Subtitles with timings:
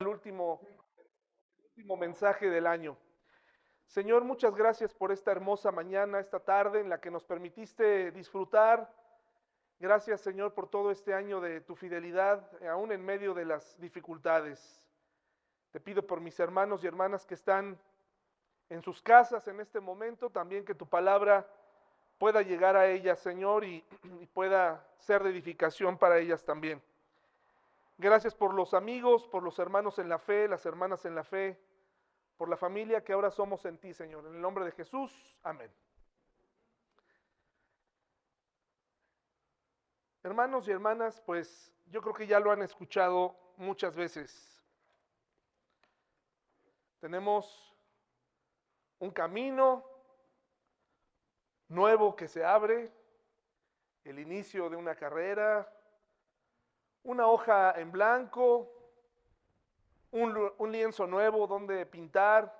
[0.00, 0.60] el último,
[1.70, 2.96] último mensaje del año.
[3.84, 8.88] Señor, muchas gracias por esta hermosa mañana, esta tarde en la que nos permitiste disfrutar.
[9.80, 14.86] Gracias, Señor, por todo este año de tu fidelidad, aún en medio de las dificultades.
[15.72, 17.76] Te pido por mis hermanos y hermanas que están
[18.68, 21.44] en sus casas en este momento, también que tu palabra
[22.18, 23.84] pueda llegar a ellas, Señor, y,
[24.20, 26.80] y pueda ser de edificación para ellas también.
[28.00, 31.60] Gracias por los amigos, por los hermanos en la fe, las hermanas en la fe,
[32.36, 34.24] por la familia que ahora somos en ti, Señor.
[34.26, 35.68] En el nombre de Jesús, amén.
[40.22, 44.62] Hermanos y hermanas, pues yo creo que ya lo han escuchado muchas veces.
[47.00, 47.74] Tenemos
[49.00, 49.84] un camino
[51.66, 52.92] nuevo que se abre,
[54.04, 55.68] el inicio de una carrera,
[57.08, 58.70] una hoja en blanco,
[60.10, 62.54] un, lienzo nuevo donde pintar.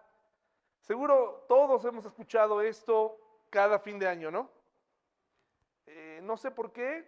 [0.81, 3.19] Seguro todos hemos escuchado esto
[3.51, 4.51] cada fin de año, ¿no?
[5.85, 7.07] Eh, no sé por qué,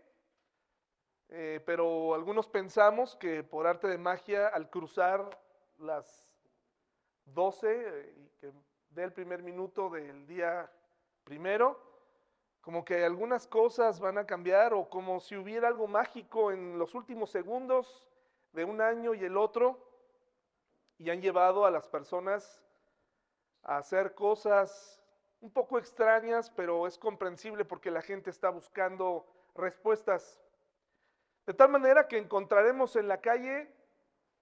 [1.30, 5.40] eh, pero algunos pensamos que por arte de magia, al cruzar
[5.78, 6.26] las
[7.24, 8.52] 12 eh, que
[8.90, 10.70] dé el primer minuto del día
[11.24, 11.89] primero,
[12.60, 16.94] como que algunas cosas van a cambiar o como si hubiera algo mágico en los
[16.94, 18.06] últimos segundos
[18.52, 19.78] de un año y el otro
[20.98, 22.62] y han llevado a las personas
[23.62, 25.02] a hacer cosas
[25.40, 30.38] un poco extrañas, pero es comprensible porque la gente está buscando respuestas.
[31.46, 33.72] De tal manera que encontraremos en la calle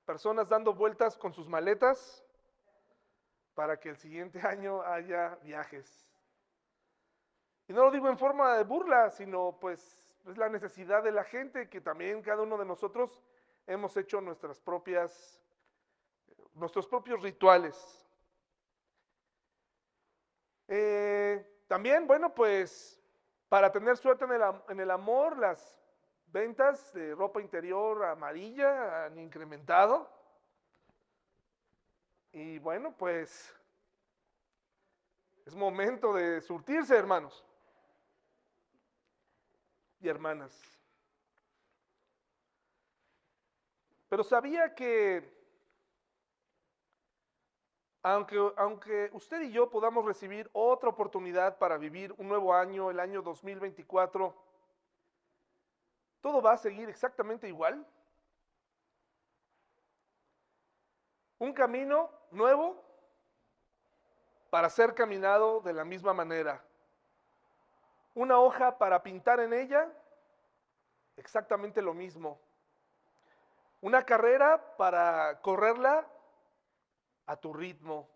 [0.04, 2.24] personas dando vueltas con sus maletas
[3.54, 6.07] para que el siguiente año haya viajes.
[7.68, 11.22] Y no lo digo en forma de burla, sino pues es la necesidad de la
[11.22, 13.22] gente que también cada uno de nosotros
[13.66, 15.42] hemos hecho nuestras propias,
[16.54, 18.06] nuestros propios rituales.
[20.66, 22.98] Eh, también, bueno, pues
[23.50, 25.78] para tener suerte en el, en el amor, las
[26.28, 30.10] ventas de ropa interior amarilla han incrementado.
[32.32, 33.54] Y bueno, pues
[35.44, 37.44] es momento de surtirse, hermanos
[40.00, 40.78] y hermanas.
[44.08, 45.36] Pero sabía que
[48.02, 53.00] aunque, aunque usted y yo podamos recibir otra oportunidad para vivir un nuevo año, el
[53.00, 54.34] año 2024,
[56.20, 57.86] todo va a seguir exactamente igual.
[61.38, 62.82] Un camino nuevo
[64.50, 66.64] para ser caminado de la misma manera
[68.18, 69.88] una hoja para pintar en ella,
[71.16, 72.40] exactamente lo mismo.
[73.80, 76.04] Una carrera para correrla
[77.26, 78.08] a tu ritmo,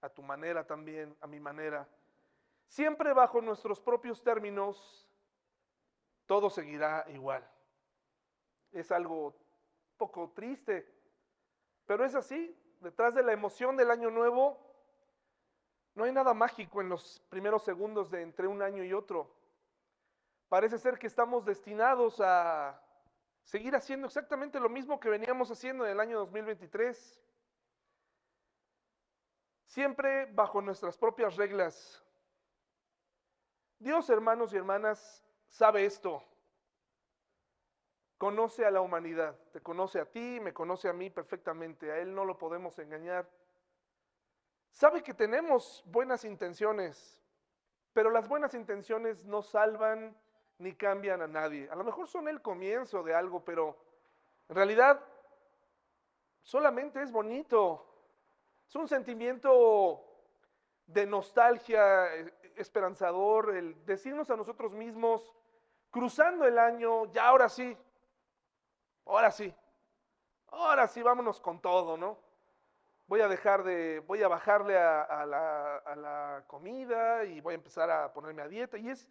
[0.00, 1.86] a tu manera también, a mi manera.
[2.66, 5.08] Siempre bajo nuestros propios términos,
[6.26, 7.48] todo seguirá igual.
[8.72, 9.36] Es algo
[9.96, 10.92] poco triste,
[11.86, 12.52] pero es así.
[12.80, 14.67] Detrás de la emoción del año nuevo
[15.98, 19.28] no hay nada mágico en los primeros segundos de entre un año y otro.
[20.48, 22.80] Parece ser que estamos destinados a
[23.42, 27.20] seguir haciendo exactamente lo mismo que veníamos haciendo en el año 2023.
[29.66, 32.00] Siempre bajo nuestras propias reglas.
[33.80, 36.22] Dios, hermanos y hermanas, sabe esto.
[38.18, 42.14] Conoce a la humanidad, te conoce a ti, me conoce a mí perfectamente, a Él
[42.14, 43.28] no lo podemos engañar.
[44.78, 47.20] Sabe que tenemos buenas intenciones,
[47.92, 50.16] pero las buenas intenciones no salvan
[50.58, 51.68] ni cambian a nadie.
[51.68, 53.76] A lo mejor son el comienzo de algo, pero
[54.48, 55.04] en realidad
[56.42, 57.84] solamente es bonito.
[58.68, 60.00] Es un sentimiento
[60.86, 65.34] de nostalgia eh, esperanzador, el decirnos a nosotros mismos,
[65.90, 67.76] cruzando el año, ya ahora sí,
[69.06, 69.52] ahora sí,
[70.46, 72.27] ahora sí, vámonos con todo, ¿no?
[73.08, 78.12] Voy a dejar de, voy a bajarle a, la, comida y voy a empezar a
[78.12, 78.76] ponerme a dieta.
[78.76, 79.08] Y es,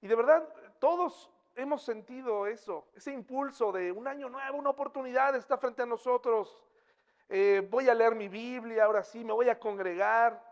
[0.00, 0.46] y de verdad,
[0.78, 5.86] todos hemos sentido eso, ese impulso de un año nuevo, una oportunidad está frente a
[5.86, 6.64] nosotros.
[7.28, 10.46] Eh, voy a leer mi Biblia, ahora sí, me voy a congregar.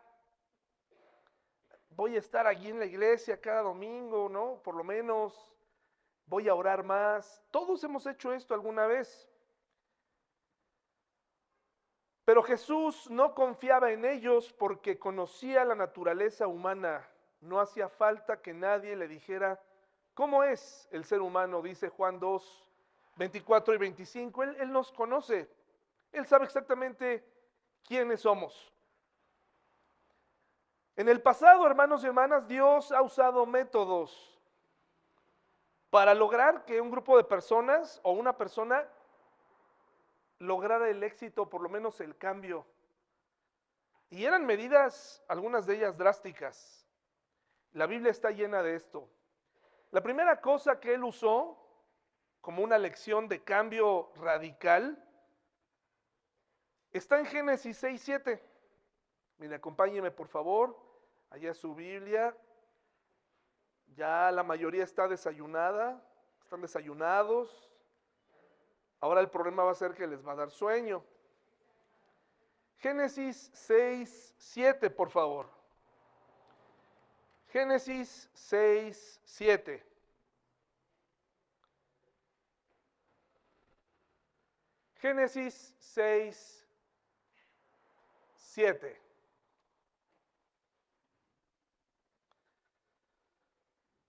[1.91, 4.61] Voy a estar allí en la iglesia cada domingo, ¿no?
[4.63, 5.55] Por lo menos
[6.27, 7.43] voy a orar más.
[7.51, 9.31] Todos hemos hecho esto alguna vez.
[12.27, 17.09] Pero Jesús no confiaba en ellos porque conocía la naturaleza humana.
[17.41, 19.63] No hacía falta que nadie le dijera
[20.13, 22.69] cómo es el ser humano, dice Juan 2,
[23.15, 24.43] 24 y 25.
[24.43, 25.49] Él, él nos conoce.
[26.11, 27.25] Él sabe exactamente
[27.85, 28.73] quiénes somos.
[30.97, 34.37] En el pasado, hermanos y hermanas, Dios ha usado métodos
[35.91, 38.85] para lograr que un grupo de personas o una persona
[40.39, 42.67] lograra el éxito, por lo menos el cambio.
[44.11, 46.87] Y eran medidas, algunas de ellas drásticas.
[47.73, 49.09] La Biblia está llena de esto.
[49.91, 51.59] La primera cosa que él usó
[52.41, 55.03] como una lección de cambio radical
[56.93, 58.43] está en Génesis 6, 7.
[59.39, 60.79] Mire, acompáñeme por favor,
[61.31, 62.37] allá su Biblia.
[63.95, 66.03] Ya la mayoría está desayunada,
[66.43, 67.66] están desayunados.
[69.01, 71.05] Ahora el problema va a ser que les va a dar sueño.
[72.79, 75.49] Génesis 6, 7, por favor.
[77.49, 79.83] Génesis 6, 7.
[84.97, 86.67] Génesis 6,
[88.35, 89.01] 7.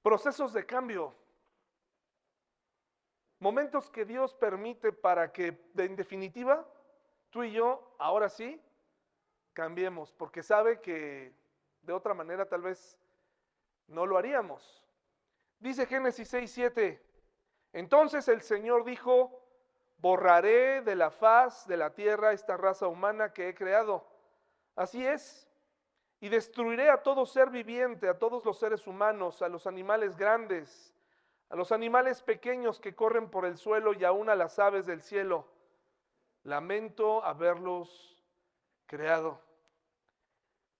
[0.01, 1.13] Procesos de cambio.
[3.39, 6.67] Momentos que Dios permite para que, en definitiva,
[7.29, 8.61] tú y yo, ahora sí,
[9.53, 11.33] cambiemos, porque sabe que
[11.81, 12.97] de otra manera tal vez
[13.87, 14.83] no lo haríamos.
[15.59, 17.03] Dice Génesis 6, 7.
[17.73, 19.43] Entonces el Señor dijo,
[19.97, 24.07] borraré de la faz de la tierra esta raza humana que he creado.
[24.75, 25.49] Así es.
[26.19, 30.93] Y destruiré a todo ser viviente, a todos los seres humanos, a los animales grandes,
[31.49, 35.01] a los animales pequeños que corren por el suelo y aún a las aves del
[35.01, 35.47] cielo.
[36.43, 38.23] Lamento haberlos
[38.85, 39.41] creado.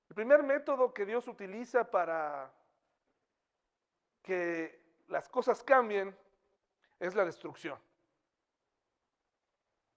[0.10, 2.52] El primer método que Dios utiliza para
[4.22, 6.18] que las cosas cambien
[7.00, 7.80] es la destrucción.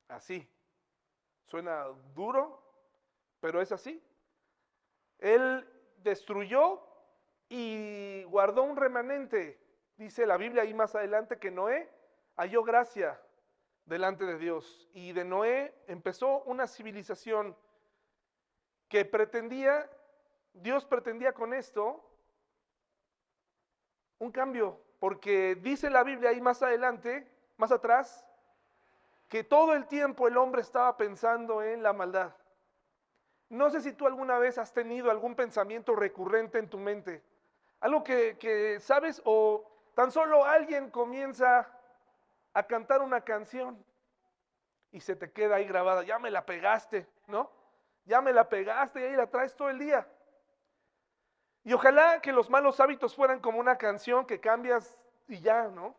[0.09, 0.49] Así.
[1.47, 1.85] Suena
[2.15, 2.63] duro,
[3.41, 4.01] pero es así.
[5.19, 6.81] Él destruyó
[7.49, 9.59] y guardó un remanente.
[10.01, 11.87] Dice la Biblia ahí más adelante que Noé
[12.39, 13.21] halló gracia
[13.85, 14.89] delante de Dios.
[14.95, 17.55] Y de Noé empezó una civilización
[18.89, 19.91] que pretendía,
[20.55, 22.03] Dios pretendía con esto
[24.21, 28.27] un cambio, porque dice la Biblia ahí más adelante, más atrás,
[29.29, 32.35] que todo el tiempo el hombre estaba pensando en la maldad.
[33.51, 37.23] No sé si tú alguna vez has tenido algún pensamiento recurrente en tu mente,
[37.81, 41.69] algo que, sabes o tan solo alguien comienza
[42.53, 43.85] a cantar una canción
[44.91, 47.51] y se te queda ahí grabada, ya me la pegaste, ¿no?
[48.05, 50.07] Ya me la pegaste y ahí la traes todo el día.
[51.63, 54.99] Y ojalá que los malos hábitos fueran como una canción que cambias
[55.29, 55.95] y ya, ¿no?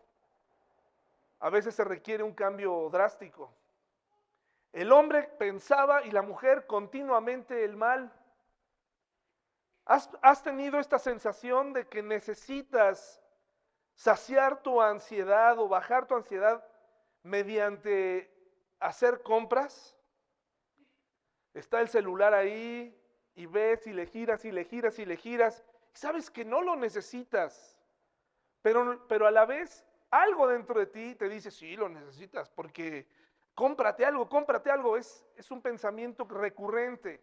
[1.41, 3.51] a veces se requiere un cambio drástico.
[4.71, 8.13] El hombre pensaba y la mujer continuamente el mal.
[9.85, 13.20] ¿Has, tenido esta sensación de que necesitas
[14.01, 16.65] saciar tu ansiedad o bajar tu ansiedad
[17.21, 18.33] mediante
[18.79, 19.95] hacer compras?
[21.53, 22.99] Está el celular ahí
[23.35, 25.63] y ves y le giras y le giras y le giras.
[25.93, 27.79] Y sabes que no lo necesitas,
[28.63, 33.07] pero, pero a la vez algo dentro de ti te dice, sí, lo necesitas, porque
[33.53, 37.21] cómprate algo, cómprate algo, es, es un pensamiento recurrente.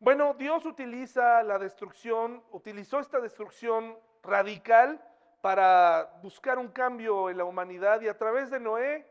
[0.00, 5.00] Bueno, Dios utiliza la destrucción, utilizó esta destrucción radical
[5.40, 9.06] para buscar un cambio en la humanidad y a través de Noé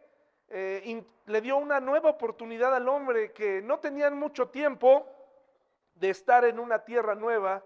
[0.47, 5.05] eh, le dio una nueva oportunidad al hombre que no tenían mucho tiempo
[5.95, 7.63] de estar en una tierra nueva,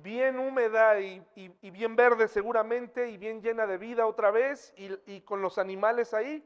[0.00, 1.22] bien húmeda y,
[1.62, 6.44] bien verde seguramente y bien llena de vida otra vez y, con los animales ahí.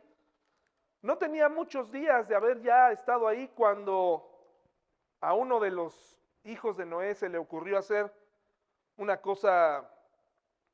[1.00, 4.28] No tenía muchos días de haber ya estado ahí cuando
[5.20, 8.12] a uno de los hijos de Noé se le ocurrió hacer
[8.96, 9.88] una cosa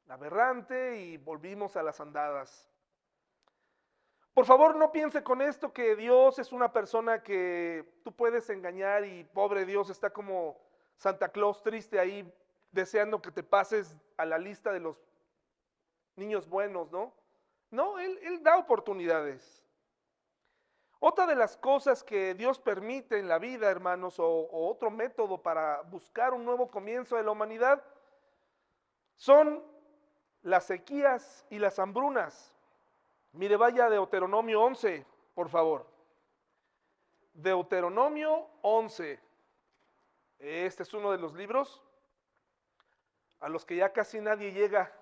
[0.08, 2.68] aberrante y volvimos a las andadas.
[4.34, 9.04] Por favor, no piense con esto que Dios es una persona que tú puedes engañar
[9.04, 10.58] y pobre Dios está como
[10.96, 12.32] Santa Claus triste ahí
[12.70, 14.96] deseando que te pases a la lista de los
[16.16, 17.12] niños buenos, ¿no?
[17.70, 19.64] No, Él, da oportunidades.
[20.98, 25.82] Otra de las cosas que Dios permite en la vida, hermanos, o, otro método para
[25.82, 27.82] buscar un nuevo comienzo de la humanidad,
[29.16, 29.62] son
[30.42, 32.54] las sequías y las hambrunas.
[33.32, 35.86] Mire, vaya Deuteronomio 11, por favor.
[37.32, 39.18] Deuteronomio 11.
[40.38, 41.82] Este es uno de los libros
[43.40, 44.92] a los que ya casi nadie llega.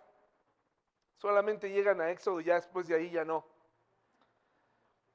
[1.17, 3.45] Solamente llegan a Éxodo y ya después de ahí ya no.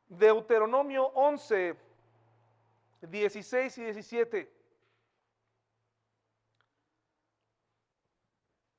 [0.07, 1.75] Deuteronomio 11,
[3.01, 4.54] 16 y 17.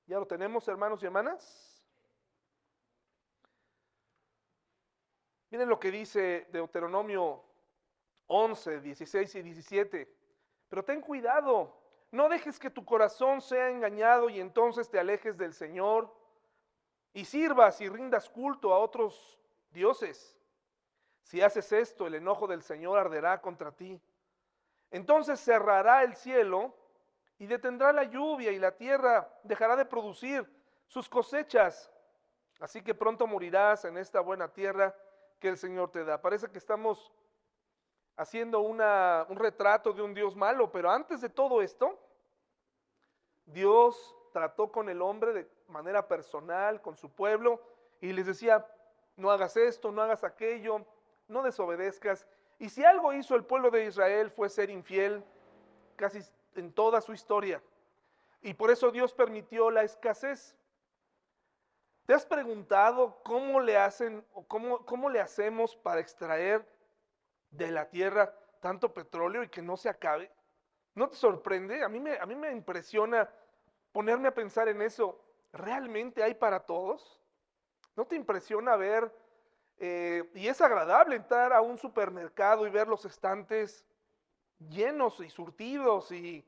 [0.07, 1.85] ¿Ya lo tenemos, hermanos y hermanas?
[5.51, 7.43] Miren lo que dice Deuteronomio
[8.29, 10.17] 11, 16 y 17.
[10.69, 11.77] Pero ten cuidado,
[12.13, 16.13] no dejes que tu corazón sea engañado y entonces te alejes del Señor
[17.13, 20.39] y sirvas y rindas culto a otros dioses.
[21.23, 24.01] Si haces esto, el enojo del Señor arderá contra ti.
[24.93, 26.75] Entonces cerrará el cielo
[27.39, 30.49] y detendrá la lluvia y la tierra dejará de producir
[30.87, 31.91] sus cosechas.
[32.61, 34.95] Así que pronto morirás en esta buena tierra
[35.39, 36.21] que el Señor te da.
[36.21, 37.13] Parece que estamos
[38.17, 41.99] haciendo una, un retrato de un Dios malo, pero antes de todo esto,
[43.45, 47.61] Dios trató con el hombre de manera personal, con su pueblo,
[48.01, 48.67] y les decía,
[49.17, 50.85] no hagas esto, no hagas aquello,
[51.29, 52.27] no desobedezcas.
[52.59, 55.23] Y si algo hizo el pueblo de Israel fue ser infiel
[55.97, 56.21] casi
[56.57, 57.63] en toda su historia.
[58.43, 60.57] Y por eso Dios permitió la escasez.
[62.07, 66.67] ¿Te has preguntado cómo le hacen o cómo, cómo le hacemos para extraer
[67.51, 70.31] de la tierra tanto petróleo y que no se acabe?
[70.95, 71.83] ¿No te sorprende?
[71.83, 73.29] A mí me, a mí me impresiona
[73.93, 75.21] ponerme a pensar en eso.
[75.53, 77.21] ¿Realmente hay para todos?
[77.97, 79.11] ¿No te impresiona ver,
[79.79, 83.85] eh, y es agradable entrar a un supermercado y ver los estantes
[84.59, 86.45] llenos y surtidos y,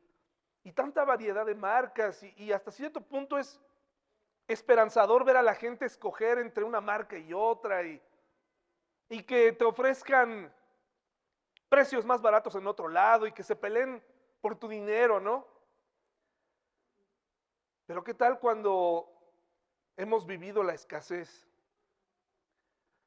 [0.75, 3.59] tanta variedad de marcas y, y, hasta cierto punto es
[4.47, 8.03] esperanzador ver a la gente escoger entre una marca y otra y,
[9.09, 10.53] y que te ofrezcan
[11.69, 14.03] precios más baratos en otro lado y que se peleen
[14.41, 15.47] por tu dinero, ¿no?
[17.87, 19.11] Pero ¿qué tal cuando
[19.97, 21.47] hemos vivido la escasez?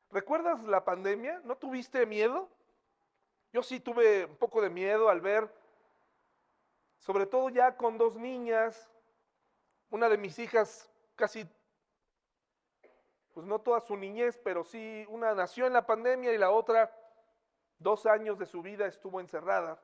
[0.10, 1.39] ¿Recuerdas la pandemia?
[1.43, 2.50] ¿No tuviste miedo?
[3.53, 5.53] Yo sí tuve un poco de miedo al ver,
[7.00, 8.89] sobre todo ya con dos niñas,
[9.89, 11.46] una de mis hijas casi,
[13.34, 16.96] pues no toda su niñez, pero sí, una nació en la pandemia y la otra,
[17.77, 19.81] dos años de su vida estuvo encerrada.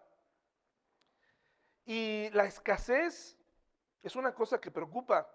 [1.85, 3.37] Y la escasez
[4.01, 5.29] es una cosa que preocupa.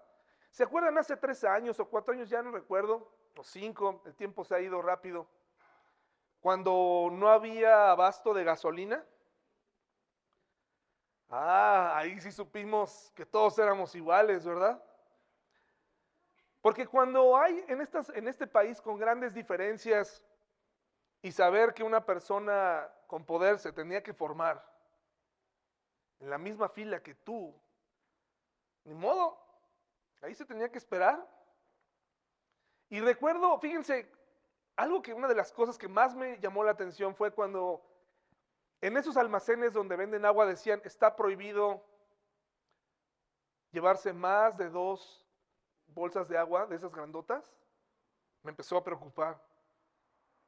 [0.49, 2.29] ¿Se acuerdan hace tres años o cuatro años?
[2.29, 5.27] Ya no recuerdo, o cinco, el tiempo se ha ido rápido
[6.43, 9.01] cuando no había abasto de gasolina.
[11.29, 14.83] Ah, ahí sí supimos que todos éramos iguales, ¿verdad?
[16.61, 20.21] Porque cuando hay en, estas, en este país con grandes diferencias
[21.21, 24.61] y saber que una persona con poder se tenía que formar
[26.19, 27.57] en la misma fila que tú,
[28.83, 29.39] ni modo,
[30.21, 31.25] ahí se tenía que esperar.
[32.89, 34.11] Y recuerdo, fíjense,
[34.75, 37.83] algo que una de las cosas que más me llamó la atención fue cuando
[38.81, 41.83] en esos almacenes donde venden agua decían, está prohibido
[43.71, 45.25] llevarse más de dos
[45.87, 47.55] bolsas de agua, de esas grandotas.
[48.41, 49.41] Me empezó a preocupar.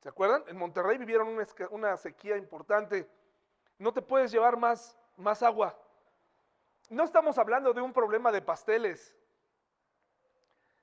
[0.02, 0.44] ¿Se acuerdan?
[0.48, 1.30] En Monterrey vivieron
[1.72, 3.10] una, sequía importante.
[3.80, 5.80] No te puedes llevar más, más agua.
[6.90, 9.16] No estamos hablando de un problema de pasteles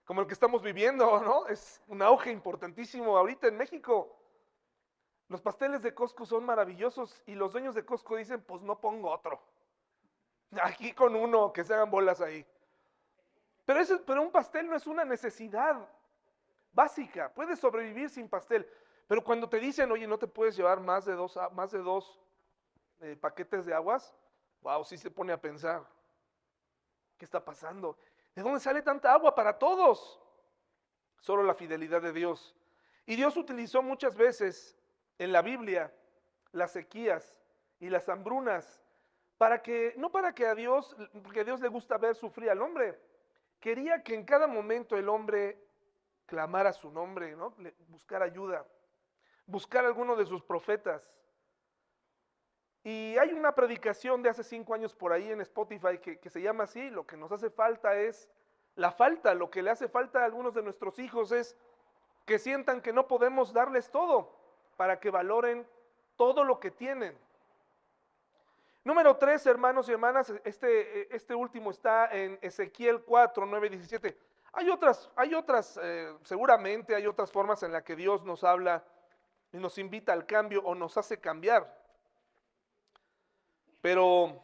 [0.05, 1.47] como el que estamos viviendo, ¿no?
[1.47, 4.17] Es un auge importantísimo ahorita en México.
[5.29, 9.11] Los pasteles de Costco son maravillosos y los dueños de Costco dicen, pues no pongo
[9.11, 9.41] otro.
[10.63, 12.45] Aquí con uno, que se hagan bolas ahí.
[13.65, 15.89] Pero, eso, pero un pastel no es una necesidad
[16.73, 17.33] básica.
[17.33, 18.69] Puedes sobrevivir sin pastel.
[19.07, 22.21] Pero cuando te dicen, oye, no te puedes llevar más de dos, más de dos
[23.01, 24.15] eh, paquetes de aguas,
[24.61, 25.83] wow, sí se pone a pensar.
[27.17, 27.97] ¿Qué está pasando?
[28.35, 30.21] ¿De dónde sale tanta agua para todos?
[31.21, 32.57] Solo la fidelidad de Dios.
[33.07, 34.77] Y Dios utilizó muchas veces
[35.19, 35.93] en la Biblia
[36.53, 37.37] las sequías
[37.81, 38.83] y las hambrunas
[39.39, 42.63] para que, no para que a Dios, porque a Dios le gusta ver sufrir al
[42.63, 42.99] hombre,
[43.59, 45.61] quería que en cada momento el hombre
[46.27, 47.55] clamara su nombre, ¿no?
[47.89, 48.65] buscar ayuda,
[49.47, 51.03] buscar alguno de sus profetas.
[52.85, 56.65] Y hay una predicación de hace cinco años por ahí en Spotify que, se llama
[56.65, 58.29] así, lo que nos hace falta es
[58.75, 61.57] la falta, lo que le hace falta a algunos de nuestros hijos es
[62.25, 64.37] que sientan que no podemos darles todo
[64.77, 65.67] para que valoren
[66.17, 67.17] todo lo que tienen.
[68.85, 74.19] Número tres, hermanos y hermanas, este, este último está en Ezequiel 4, 9, 17.
[74.55, 78.85] Hay otras, hay otras, eh, seguramente hay otras formas en las que Dios nos habla
[79.53, 81.82] y nos invita al cambio o nos hace cambiar.
[83.83, 84.41] Pero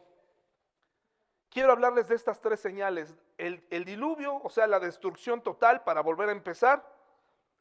[1.49, 3.16] quiero hablarles de estas tres señales.
[3.38, 6.85] El, diluvio, o sea, la destrucción total para volver a empezar,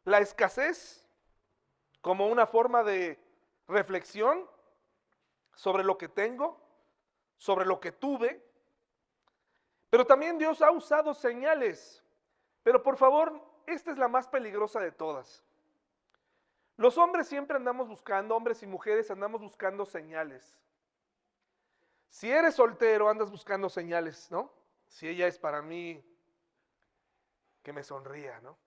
[0.04, 1.08] la escasez
[2.02, 3.20] como una forma de
[3.68, 4.50] reflexión
[5.54, 6.60] sobre lo que tengo,
[7.38, 8.44] sobre lo que tuve.
[9.92, 12.04] Pero también Dios ha usado señales.
[12.64, 15.44] Pero por favor, esta es la más peligrosa de todas.
[16.76, 20.58] Los hombres siempre andamos buscando, hombres y mujeres andamos buscando señales.
[22.10, 24.52] Si eres soltero, andas buscando señales, ¿no?
[24.88, 26.04] Si ella es para mí,
[27.62, 28.58] que me sonría, ¿no?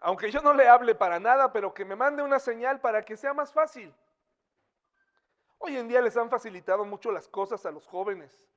[0.00, 3.16] Aunque yo no le hable para nada, pero que me mande una señal para que
[3.16, 3.94] sea más fácil.
[5.58, 8.48] Hoy en día les han facilitado mucho las cosas a los jóvenes.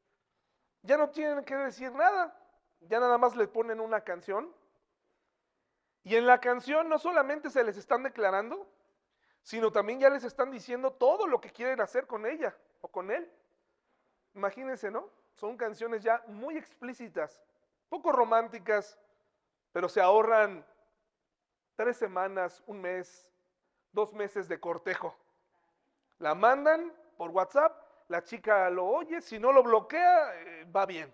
[0.83, 2.37] Ya no tienen que decir nada,
[2.81, 4.53] ya nada más les ponen una canción.
[6.03, 8.67] Y en la canción no solamente se les están declarando,
[9.41, 13.09] sino también ya les están diciendo todo lo que quieren hacer con ella o con
[13.11, 13.31] él.
[14.33, 15.09] Imagínense, ¿no?
[15.35, 17.41] Son canciones ya muy explícitas,
[17.89, 18.97] poco románticas,
[19.71, 20.65] pero se ahorran
[21.75, 23.29] tres semanas, un mes,
[23.91, 25.15] dos meses de cortejo.
[26.19, 27.75] La mandan por WhatsApp,
[28.07, 31.13] la chica lo oye, si no lo bloquea, eh, va bien.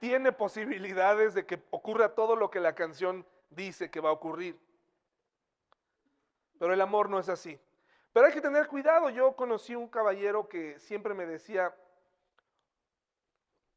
[0.00, 4.60] Tiene posibilidades de que ocurra todo lo que la canción dice que va a ocurrir.
[6.58, 7.58] Pero el amor no es así.
[8.14, 9.10] Pero hay que tener cuidado.
[9.10, 11.74] Yo conocí un caballero que siempre me decía,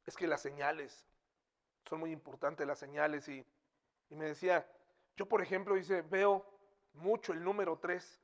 [0.05, 1.05] es que las señales,
[1.89, 3.27] son muy importantes las señales.
[3.27, 3.43] Y,
[4.11, 4.69] me decía,
[5.17, 6.45] yo por ejemplo, dice, veo
[6.93, 8.21] mucho el número 3.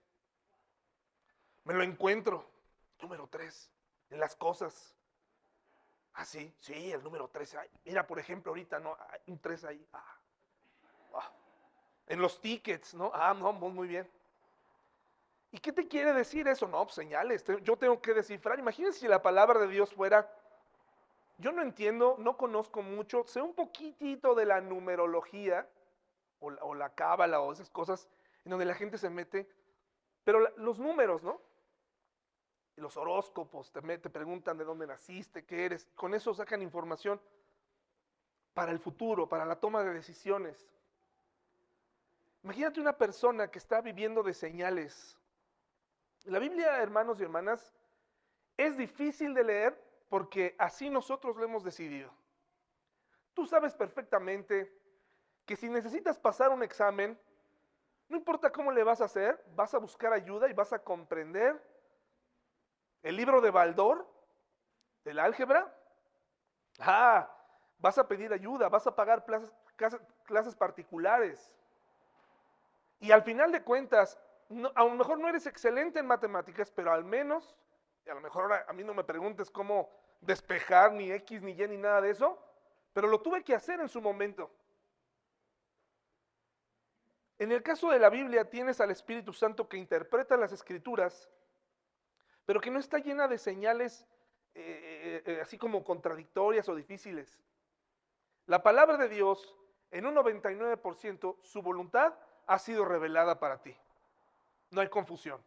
[1.64, 2.48] Me lo encuentro.
[3.02, 3.70] Número tres,
[4.12, 4.96] en las cosas.
[6.14, 7.58] Ah, sí, el número tres.
[7.84, 8.96] Mira, por ejemplo, ahorita, ¿no?
[9.10, 9.86] Hay un tres ahí.
[9.92, 10.18] Ah,
[11.16, 11.32] ah.
[12.08, 13.12] En los tickets, ¿no?
[13.14, 14.10] Ah, no, muy bien.
[15.54, 16.68] ¿Y qué te quiere decir eso?
[16.68, 17.46] No, pues, señales.
[17.62, 18.58] Yo tengo que descifrar.
[18.58, 20.28] Imagínense si la palabra de Dios fuera.
[21.38, 25.68] Yo no entiendo, no conozco mucho, sé un poquitito de la numerología
[26.40, 28.10] o la, cábala o esas cosas
[28.44, 29.48] en donde la gente se mete,
[30.24, 31.40] pero los números, ¿no?
[32.76, 35.88] los horóscopos te, te preguntan de dónde naciste, qué eres.
[35.96, 37.22] Con eso sacan información
[38.54, 40.68] para el futuro, para la toma de decisiones.
[42.44, 45.18] Imagínate una persona que está viviendo de señales.
[46.26, 47.74] La Biblia, hermanos y hermanas,
[48.58, 52.12] es difícil de leer porque así nosotros lo hemos decidido.
[53.34, 54.72] Tú sabes perfectamente
[55.46, 57.20] que si necesitas pasar un examen,
[58.08, 61.62] no importa cómo le vas a hacer, vas a buscar ayuda y vas a comprender
[63.02, 64.08] el libro de Baldor,
[65.04, 65.76] del álgebra.
[66.80, 67.30] Ah,
[67.80, 69.26] vas a pedir ayuda, vas a pagar
[70.26, 71.54] clases, particulares.
[73.00, 74.18] Y al final de cuentas,
[74.76, 77.56] a lo mejor no eres excelente en matemáticas, pero al menos,
[78.06, 79.90] y a lo mejor ahora a mí no me preguntes cómo
[80.22, 82.38] despejar ni X, ni Y, ni nada de eso,
[82.94, 84.52] pero lo tuve que hacer en su momento.
[87.40, 91.30] En el caso de la Biblia tienes al Espíritu Santo que interpreta las escrituras
[92.46, 94.06] pero que no está llena de señales
[94.56, 97.40] eh, eh, eh, así como contradictorias o difíciles.
[98.46, 99.56] La palabra de Dios,
[99.92, 102.14] en un 99%, su voluntad
[102.46, 103.76] ha sido revelada para ti.
[104.74, 105.40] No hay confusión.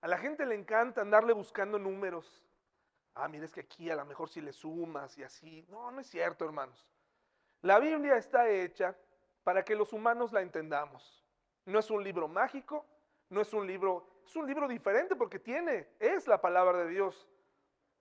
[0.00, 2.42] A la gente le encanta andarle buscando números.
[3.14, 5.66] Ah, mira, es que aquí a lo mejor si le sumas y así.
[5.68, 6.88] No, no es cierto, hermanos.
[7.60, 8.96] La Biblia está hecha
[9.44, 11.22] para que los humanos la entendamos.
[11.66, 12.86] No es un libro mágico,
[13.28, 17.28] no es un libro, es un libro diferente porque tiene, es la palabra de Dios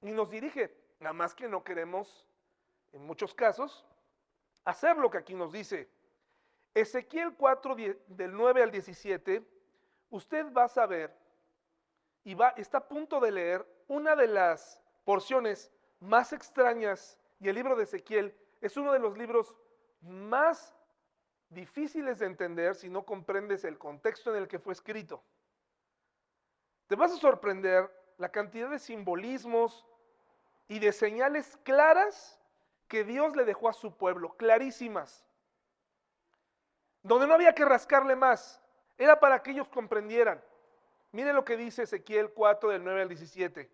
[0.02, 0.73] y nos dirige.
[1.02, 2.25] Nada más que no queremos,
[2.93, 3.86] en muchos casos,
[4.63, 5.89] hacer lo que aquí nos dice.
[6.73, 7.75] Ezequiel 4,
[8.08, 9.59] del 9 al 17,
[10.10, 11.15] usted va a saber
[12.24, 17.56] y va, está a punto de leer una de las porciones más extrañas y el
[17.56, 19.56] libro de Ezequiel es uno de los libros
[20.02, 20.76] más
[21.50, 25.24] difíciles de entender si no comprendes el contexto en el que fue escrito.
[26.88, 29.86] Te vas a sorprender la cantidad de simbolismos
[30.67, 32.39] y de señales claras
[32.88, 35.26] que Dios le dejó a su pueblo, clarísimas.
[37.02, 38.62] Donde no había que rascarle más,
[38.99, 40.43] era para que ellos comprendieran.
[41.12, 43.71] Mire lo que dice Ezequiel 4 del 9 al 17.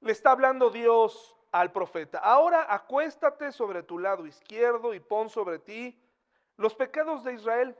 [0.00, 2.18] Le está hablando Dios al profeta.
[2.18, 6.00] Ahora acuéstate sobre tu lado izquierdo y pon sobre ti
[6.56, 7.76] los pecados de Israel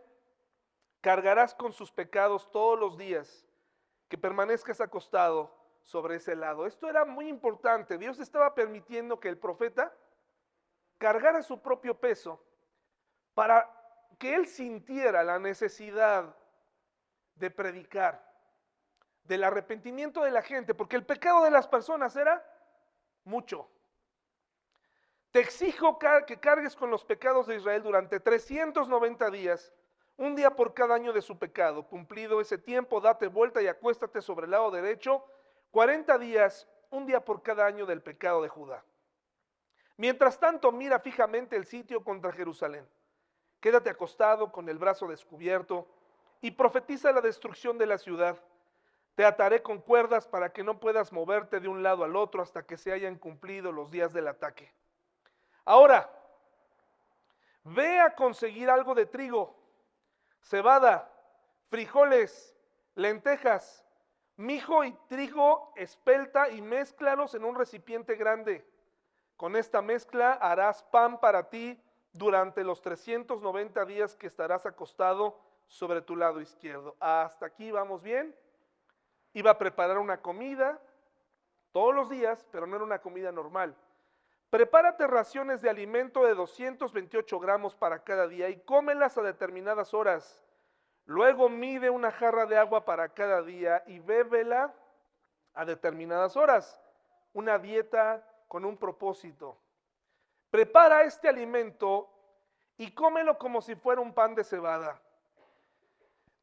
[1.00, 3.46] cargarás con sus pecados todos los días
[4.08, 6.66] que permanezcas acostado sobre ese lado.
[6.66, 7.96] Esto era muy importante.
[7.96, 9.94] Dios estaba permitiendo que el profeta
[10.98, 12.42] cargara su propio peso
[13.34, 13.83] para
[14.16, 16.36] que él sintiera la necesidad
[17.36, 18.24] de predicar,
[19.24, 22.44] del arrepentimiento de la gente, porque el pecado de las personas era
[23.24, 23.68] mucho.
[25.30, 29.72] Te exijo que cargues con los pecados de Israel durante 390 días,
[30.16, 31.88] un día por cada año de su pecado.
[31.88, 35.24] Cumplido ese tiempo, date vuelta y acuéstate sobre el lado derecho,
[35.72, 38.84] 40 días, un día por cada año del pecado de Judá.
[39.96, 42.88] Mientras tanto, mira fijamente el sitio contra Jerusalén.
[43.64, 45.86] Quédate acostado con el brazo descubierto
[46.42, 48.38] y profetiza la destrucción de la ciudad.
[49.14, 52.66] Te ataré con cuerdas para que no puedas moverte de un lado al otro hasta
[52.66, 54.70] que se hayan cumplido los días del ataque.
[55.64, 56.10] Ahora,
[57.62, 59.56] ve a conseguir algo de trigo,
[60.42, 61.10] cebada,
[61.70, 62.54] frijoles,
[62.96, 63.82] lentejas,
[64.36, 68.62] mijo y trigo espelta y mézclalos en un recipiente grande.
[69.38, 71.80] Con esta mezcla harás pan para ti
[72.14, 76.96] durante los 390 días que estarás acostado sobre tu lado izquierdo.
[77.00, 78.34] Hasta aquí vamos bien.
[79.32, 80.80] Iba a preparar una comida
[81.72, 83.76] todos los días, pero no era una comida normal.
[84.48, 90.40] Prepárate raciones de alimento de 228 gramos para cada día y cómelas a determinadas horas.
[91.06, 94.72] Luego mide una jarra de agua para cada día y bébela
[95.52, 96.80] a determinadas horas.
[97.32, 99.58] Una dieta con un propósito.
[100.54, 102.08] Prepara este alimento
[102.76, 105.02] y cómelo como si fuera un pan de cebada.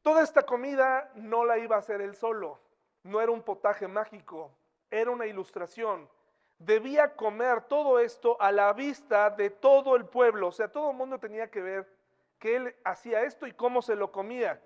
[0.02, 2.60] Toda esta comida no la iba a hacer él solo,
[3.04, 4.50] no era un potaje mágico,
[4.90, 6.10] era una ilustración.
[6.58, 10.96] Debía comer todo esto a la vista de todo el pueblo, o sea, todo el
[10.98, 11.90] mundo tenía que ver
[12.38, 14.62] que él hacía esto y cómo se lo comía.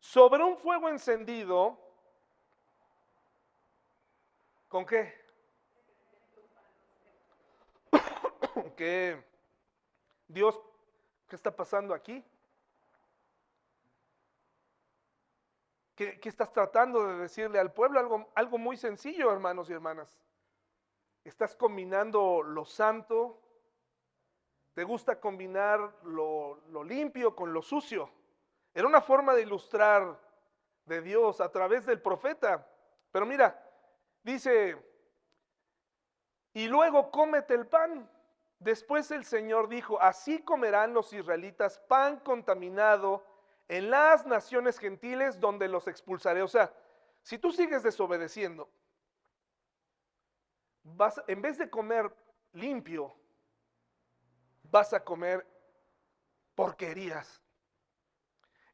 [0.00, 1.78] Sobre un fuego encendido,
[4.66, 5.23] ¿con qué?
[8.76, 9.22] ¿Qué?
[10.26, 10.60] Dios,
[11.28, 12.24] ¿qué está pasando aquí?
[15.94, 18.00] ¿Qué, estás tratando de decirle al pueblo?
[18.00, 20.18] Algo, algo muy sencillo, hermanos y hermanas.
[21.22, 23.40] Estás combinando lo santo,
[24.74, 28.10] te gusta combinar lo, lo limpio con lo sucio.
[28.74, 30.20] Era una forma de ilustrar
[30.84, 32.68] de Dios a través del profeta.
[33.12, 33.56] Pero mira,
[34.24, 34.76] dice,
[36.54, 38.10] y luego cómete el pan.
[38.64, 43.22] Después el Señor dijo, así comerán los israelitas pan contaminado
[43.68, 46.40] en las naciones gentiles donde los expulsaré.
[46.40, 46.72] O sea,
[47.22, 48.70] si tú sigues desobedeciendo,
[50.82, 52.10] vas, en vez de comer
[52.54, 53.14] limpio,
[54.62, 55.46] vas a comer
[56.54, 57.42] porquerías.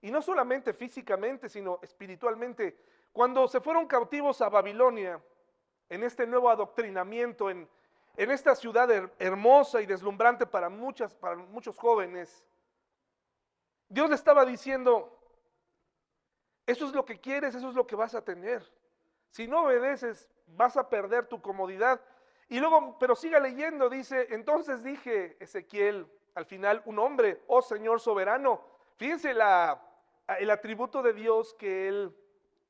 [0.03, 2.79] Y no solamente físicamente, sino espiritualmente.
[3.13, 5.21] Cuando se fueron cautivos a Babilonia,
[5.89, 7.69] en este nuevo adoctrinamiento, en,
[8.21, 12.45] en esta ciudad hermosa y deslumbrante para, muchas, para muchos jóvenes,
[13.89, 15.19] Dios le estaba diciendo,
[16.67, 18.63] eso es lo que quieres, eso es lo que vas a tener.
[19.31, 21.99] Si no obedeces, vas a perder tu comodidad.
[22.51, 28.01] Y luego, pero siga leyendo, dice, entonces dije Ezequiel, al final, un hombre, oh Señor
[28.01, 28.61] soberano.
[28.97, 32.15] Fíjense el atributo de Dios que él,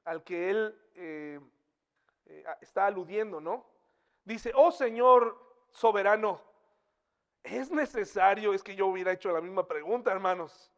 [0.05, 1.41] al que él eh,
[2.27, 3.70] eh, está aludiendo, ¿no?
[4.31, 5.37] Dice, oh Señor
[5.73, 6.41] soberano,
[7.43, 10.71] es necesario, es que yo hubiera hecho la misma pregunta, hermanos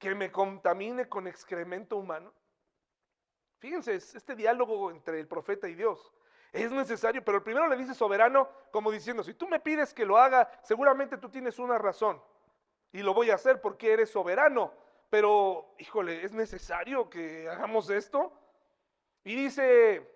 [0.00, 2.32] que me contamine con excremento humano?
[3.60, 6.12] Fíjense, este diálogo entre el profeta y Dios
[6.50, 10.04] es necesario, pero el primero le dice soberano como diciendo, si tú me pides que
[10.04, 12.20] lo haga, seguramente tú tienes una razón
[12.90, 14.72] y lo voy a hacer porque eres soberano,
[15.08, 18.32] pero híjole, ¿es necesario que hagamos esto?
[19.22, 20.15] Y dice,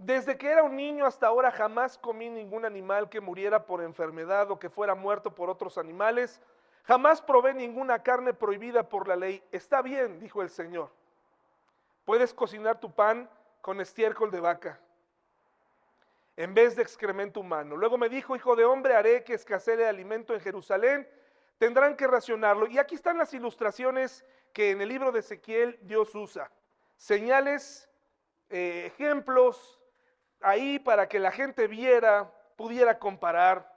[0.00, 4.50] desde que era un niño hasta ahora jamás comí ningún animal que muriera por enfermedad
[4.50, 6.40] o que fuera muerto por otros animales.
[6.84, 9.42] Jamás probé ninguna carne prohibida por la ley.
[9.52, 10.90] Está bien, dijo el Señor.
[12.06, 13.28] Puedes cocinar tu pan
[13.60, 14.80] con estiércol de vaca
[16.38, 17.76] en vez de excremento humano.
[17.76, 21.06] Luego me dijo, hijo de hombre, haré que escasee el alimento en Jerusalén.
[21.58, 22.66] Tendrán que racionarlo.
[22.68, 26.50] Y aquí están las ilustraciones que en el libro de Ezequiel Dios usa.
[26.96, 27.90] Señales,
[28.48, 29.79] eh, ejemplos,
[30.40, 33.74] ahí para que la gente viera, pudiera comparar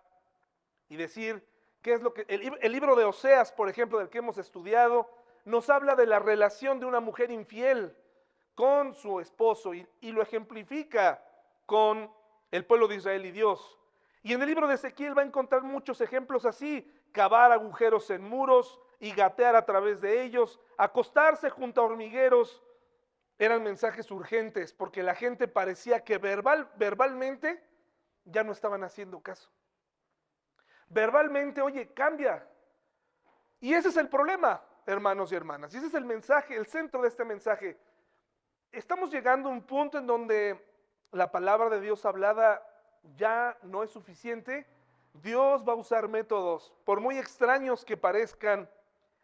[0.89, 1.45] y decir,
[1.83, 5.09] ¿Qué es lo que el, libro de Oseas, por ejemplo, del que hemos estudiado,
[5.43, 7.93] nos habla de la relación de una mujer infiel
[8.55, 11.21] con su esposo y, lo ejemplifica
[11.65, 12.09] con
[12.51, 13.77] el pueblo de Israel y Dios.
[14.21, 18.23] Y en el libro de Ezequiel va a encontrar muchos ejemplos así, cavar agujeros en
[18.23, 22.63] muros y gatear a través de ellos, acostarse junto a hormigueros,
[23.43, 27.63] eran mensajes urgentes porque la gente parecía que verbal, verbalmente
[28.25, 29.49] ya no estaban haciendo caso
[30.93, 32.47] verbalmente, oye, cambia.
[33.59, 35.73] Y ese es el problema, hermanos y hermanas.
[35.73, 37.77] Y ese es el mensaje, el centro de este mensaje.
[38.71, 40.63] Estamos llegando a un punto en donde
[41.11, 42.65] la palabra de Dios hablada
[43.15, 44.65] ya no es suficiente,
[45.13, 48.69] Dios va a usar métodos, por muy extraños que parezcan,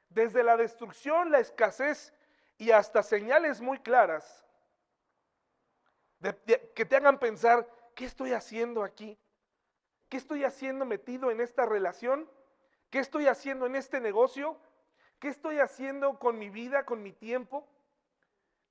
[0.10, 2.14] desde la destrucción, la escasez
[2.60, 4.46] y hasta señales muy claras,
[6.76, 9.18] que te hagan pensar, ¿qué estoy haciendo aquí?
[10.10, 12.30] ¿Qué estoy haciendo metido en esta relación?
[12.90, 14.60] ¿Qué estoy haciendo en este negocio?
[15.20, 17.66] ¿Qué estoy haciendo con mi vida, con mi tiempo?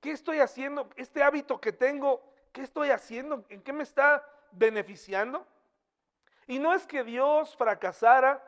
[0.03, 0.91] ¿Qué estoy haciendo?
[0.97, 2.23] Este hábito que tengo,
[2.53, 3.43] ¿qué estoy haciendo?
[3.49, 4.23] ¿En qué me está
[4.53, 5.47] beneficiando?
[6.47, 8.45] Y no es que Dios fracasara,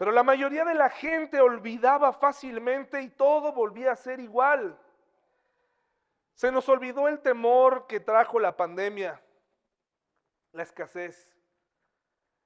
[0.00, 4.80] pero la mayoría de la gente olvidaba fácilmente y todo volvía a ser igual.
[6.32, 9.20] Se nos olvidó el temor que trajo la pandemia,
[10.52, 11.36] la escasez,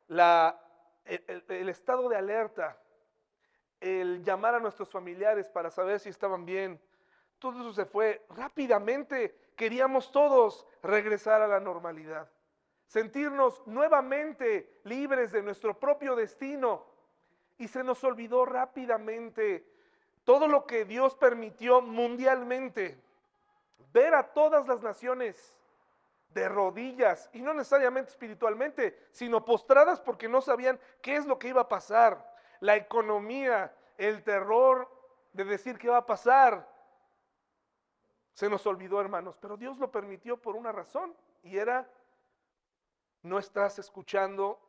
[0.08, 0.60] la,
[1.04, 2.76] el, estado de alerta,
[3.78, 6.82] el llamar a nuestros familiares para saber si estaban bien.
[7.38, 9.52] Todo eso se fue rápidamente.
[9.54, 12.28] Queríamos todos regresar a la normalidad
[12.86, 16.93] sentirnos nuevamente libres de nuestro propio destino.
[17.58, 19.66] Y se nos olvidó rápidamente
[20.24, 23.00] todo lo que Dios permitió mundialmente.
[23.92, 25.58] Ver a todas las naciones
[26.30, 31.48] de rodillas, y no necesariamente espiritualmente, sino postradas porque no sabían qué es lo que
[31.48, 32.34] iba a pasar.
[32.58, 34.90] La economía, el terror
[35.32, 36.68] de decir qué va a pasar.
[38.32, 41.14] Se nos olvidó, hermanos, pero Dios lo permitió por una razón,
[41.44, 41.88] y era
[43.22, 44.60] no estás escuchando,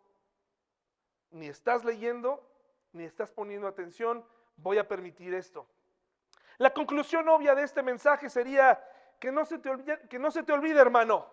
[1.32, 2.42] ni estás leyendo,
[2.96, 4.26] ni estás poniendo atención,
[4.58, 5.68] voy a permitir esto.
[6.58, 8.82] La conclusión obvia de este mensaje sería
[9.20, 11.28] que no se te olvide, que no se te olvide hermano.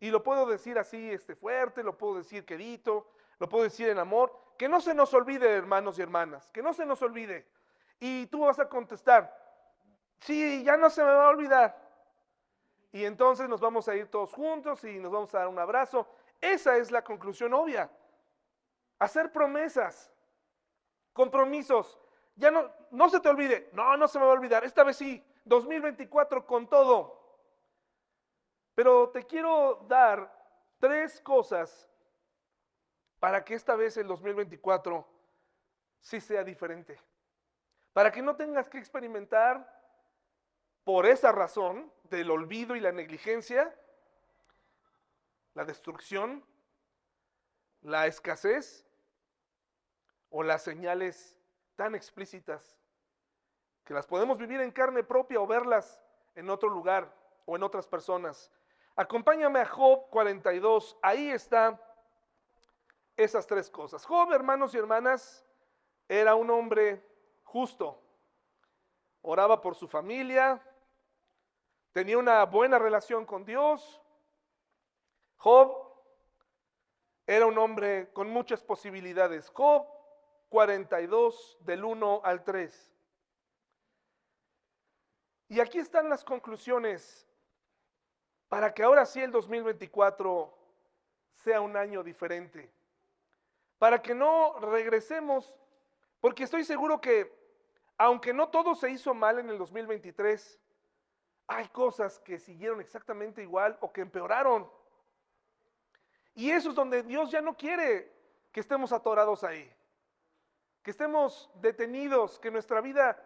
[0.00, 3.98] Y lo puedo decir así, este fuerte, lo puedo decir querido, lo puedo decir en
[3.98, 7.46] amor, que no se nos olvide, hermanos y hermanas, que no se nos olvide.
[8.00, 9.32] Y tú vas a contestar,
[10.20, 11.82] sí, ya no se me va a olvidar.
[12.90, 16.08] Y entonces nos vamos a ir todos juntos y nos vamos a dar un abrazo.
[16.40, 17.90] Esa es la conclusión obvia.
[18.98, 20.11] Hacer promesas,
[21.12, 21.98] compromisos.
[22.36, 23.70] Ya no, no se te olvide.
[23.72, 24.64] No, no se me va a olvidar.
[24.64, 25.24] Esta vez sí.
[25.44, 27.20] 2024 con todo.
[28.74, 30.32] Pero te quiero dar
[30.78, 31.88] tres cosas
[33.18, 35.06] para que esta vez el 2024
[36.00, 36.98] sí sea diferente.
[37.92, 39.80] Para que no tengas que experimentar
[40.84, 43.74] por esa razón del olvido y la negligencia,
[45.54, 46.44] la destrucción,
[47.82, 48.86] la escasez
[50.32, 51.38] o las señales
[51.76, 52.76] tan explícitas
[53.84, 56.02] que las podemos vivir en carne propia o verlas
[56.34, 57.14] en otro lugar
[57.44, 58.50] o en otras personas.
[58.96, 61.78] Acompáñame a Job 42, ahí está
[63.14, 64.04] esas tres cosas.
[64.06, 65.44] Job, hermanos y hermanas,
[66.08, 67.06] era un hombre
[67.42, 68.02] justo,
[69.20, 70.62] oraba por su familia,
[71.92, 74.00] tenía una buena relación con Dios.
[75.36, 75.92] Job
[77.26, 79.50] era un hombre con muchas posibilidades.
[79.50, 79.86] Job
[80.52, 82.92] 42 del 1 al 3.
[85.48, 87.26] Y aquí están las conclusiones
[88.50, 90.52] para que ahora sí el 2024
[91.36, 92.70] sea un año diferente.
[93.78, 95.54] Para que no regresemos,
[96.20, 97.34] porque estoy seguro que
[97.96, 100.60] aunque no todo se hizo mal en el 2023,
[101.46, 104.70] hay cosas que siguieron exactamente igual o que empeoraron.
[106.34, 108.12] Y eso es donde Dios ya no quiere
[108.52, 109.74] que estemos atorados ahí,
[110.82, 113.20] que estemos detenidos, que nuestra vida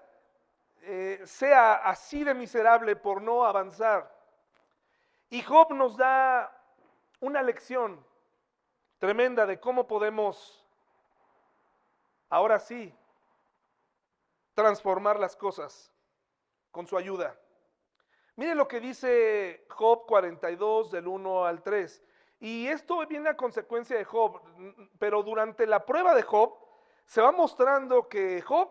[0.82, 4.14] eh, sea así de miserable por no avanzar.
[5.30, 6.52] Y Job nos da
[7.20, 8.04] una lección
[8.98, 10.64] tremenda de cómo podemos,
[12.28, 12.94] ahora sí,
[14.54, 15.92] transformar las cosas
[16.70, 17.38] con su ayuda.
[18.36, 22.02] Mire lo que dice Job 42 del 1 al 3.
[22.40, 24.42] Y esto viene a consecuencia de Job,
[24.98, 26.65] pero durante la prueba de Job
[27.06, 28.68] se va mostrando que Job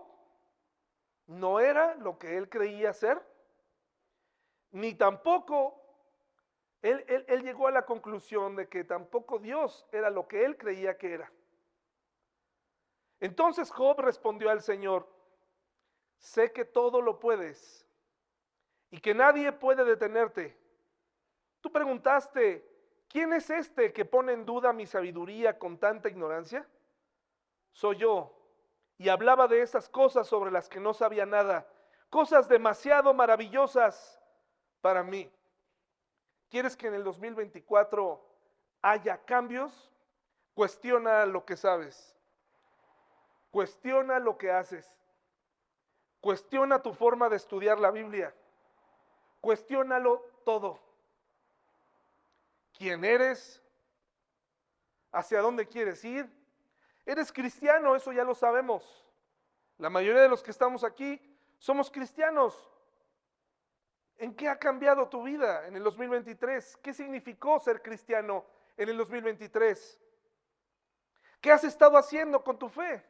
[1.28, 3.22] no era lo que él creía ser,
[4.72, 5.82] ni tampoco
[6.82, 11.14] él, llegó a la conclusión de que tampoco Dios era lo que él creía que
[11.14, 11.32] era.
[13.20, 15.10] Entonces Job respondió al Señor,
[16.18, 17.88] sé que todo lo puedes
[18.92, 20.56] y que nadie puede detenerte.
[21.62, 22.64] Tú preguntaste,
[23.08, 26.68] ¿quién es este que pone en duda mi sabiduría con tanta ignorancia?
[27.76, 28.34] Soy yo.
[28.98, 31.68] Y hablaba de esas cosas sobre las que no sabía nada,
[32.10, 34.18] cosas demasiado maravillosas
[34.80, 35.30] para mí.
[36.50, 38.26] ¿Quieres que en el 2024
[38.82, 39.92] haya cambios?
[40.54, 42.16] Cuestiona lo que sabes.
[43.52, 44.90] Cuestiona lo que haces.
[46.22, 48.34] Cuestiona tu forma de estudiar la Biblia.
[49.42, 50.80] Cuestiónalo todo.
[52.78, 53.62] ¿Quién eres?
[55.12, 56.35] ¿Hacia dónde quieres ir?
[57.06, 59.06] Eres cristiano, eso ya lo sabemos.
[59.78, 61.22] La mayoría de los que estamos aquí
[61.60, 62.72] somos cristianos.
[64.18, 66.78] ¿En qué ha cambiado tu vida en el 2023?
[66.78, 68.46] ¿Qué significó ser cristiano
[68.78, 70.00] en el 2023?
[71.42, 73.04] ¿Qué has estado haciendo con tu fe?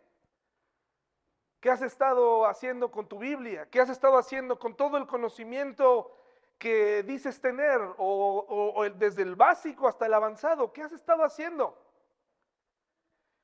[1.60, 3.68] ¿Qué has estado haciendo con tu Biblia?
[3.70, 6.16] ¿Qué has estado haciendo con todo el conocimiento
[6.58, 10.74] que dices tener o, desde el básico hasta el avanzado?
[10.74, 11.78] ¿Qué has estado haciendo?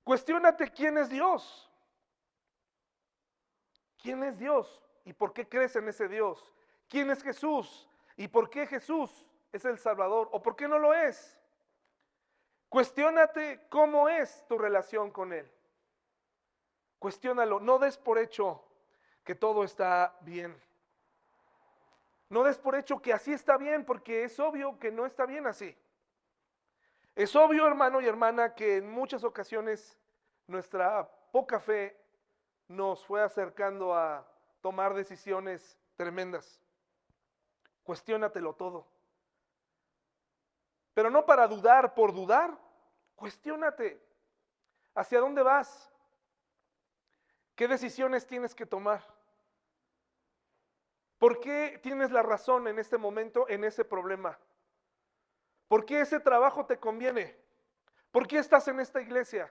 [0.03, 1.69] Cuestiónate quién es Dios.
[4.01, 4.81] ¿Quién es Dios?
[5.05, 6.53] ¿Y por qué crees en ese Dios?
[6.87, 7.87] ¿Quién es Jesús?
[8.17, 10.29] ¿Y por qué Jesús es el Salvador?
[10.31, 11.39] ¿O por qué no lo es?
[12.69, 15.49] Cuestiónate cómo es tu relación con Él.
[16.99, 17.59] Cuestiónalo.
[17.59, 18.63] No des por hecho
[19.23, 20.59] que todo está bien.
[22.29, 25.47] No des por hecho que así está bien, porque es obvio que no está bien
[25.47, 25.77] así.
[27.15, 29.99] Es obvio, hermano y hermana, que en muchas ocasiones
[30.47, 31.97] nuestra poca fe
[32.67, 34.25] nos fue acercando a
[34.61, 36.61] tomar decisiones tremendas.
[37.83, 38.87] Cuestiónatelo todo.
[40.93, 42.57] Pero no para dudar por dudar.
[43.15, 44.01] Cuestiónate.
[44.95, 45.91] ¿Hacia dónde vas?
[47.55, 49.03] ¿Qué decisiones tienes que tomar?
[51.17, 54.39] ¿Por qué tienes la razón en este momento en ese problema?
[55.71, 57.33] ¿Por qué ese trabajo te conviene?
[58.11, 59.49] ¿Por qué estás en esta iglesia?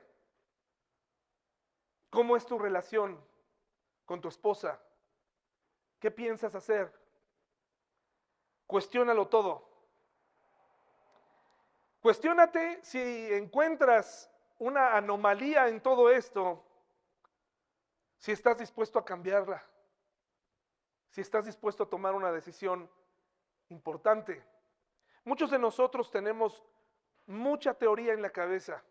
[2.10, 3.18] ¿Cómo es tu relación
[4.04, 4.78] con tu esposa?
[5.98, 6.92] ¿Qué piensas hacer?
[8.66, 9.66] Cuestiónalo todo.
[12.02, 16.62] Cuestiónate si encuentras una anomalía en todo esto,
[18.18, 19.64] si estás dispuesto a cambiarla,
[21.08, 22.90] si estás dispuesto a tomar una decisión
[23.70, 24.59] importante.
[25.24, 26.62] Muchos de nosotros tenemos
[27.26, 28.82] mucha teoría en la cabeza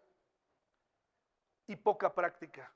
[1.67, 2.71] y poca práctica.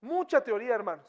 [0.00, 1.06] Mucha teoría, hermanos.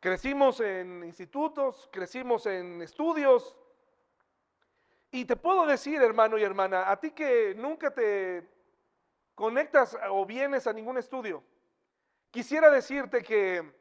[0.00, 3.56] Crecimos en institutos, crecimos en estudios.
[5.10, 8.48] Y te puedo decir, hermano y hermana, a ti que nunca te
[9.34, 11.42] conectas o vienes a ningún estudio,
[12.30, 13.74] quisiera decirte que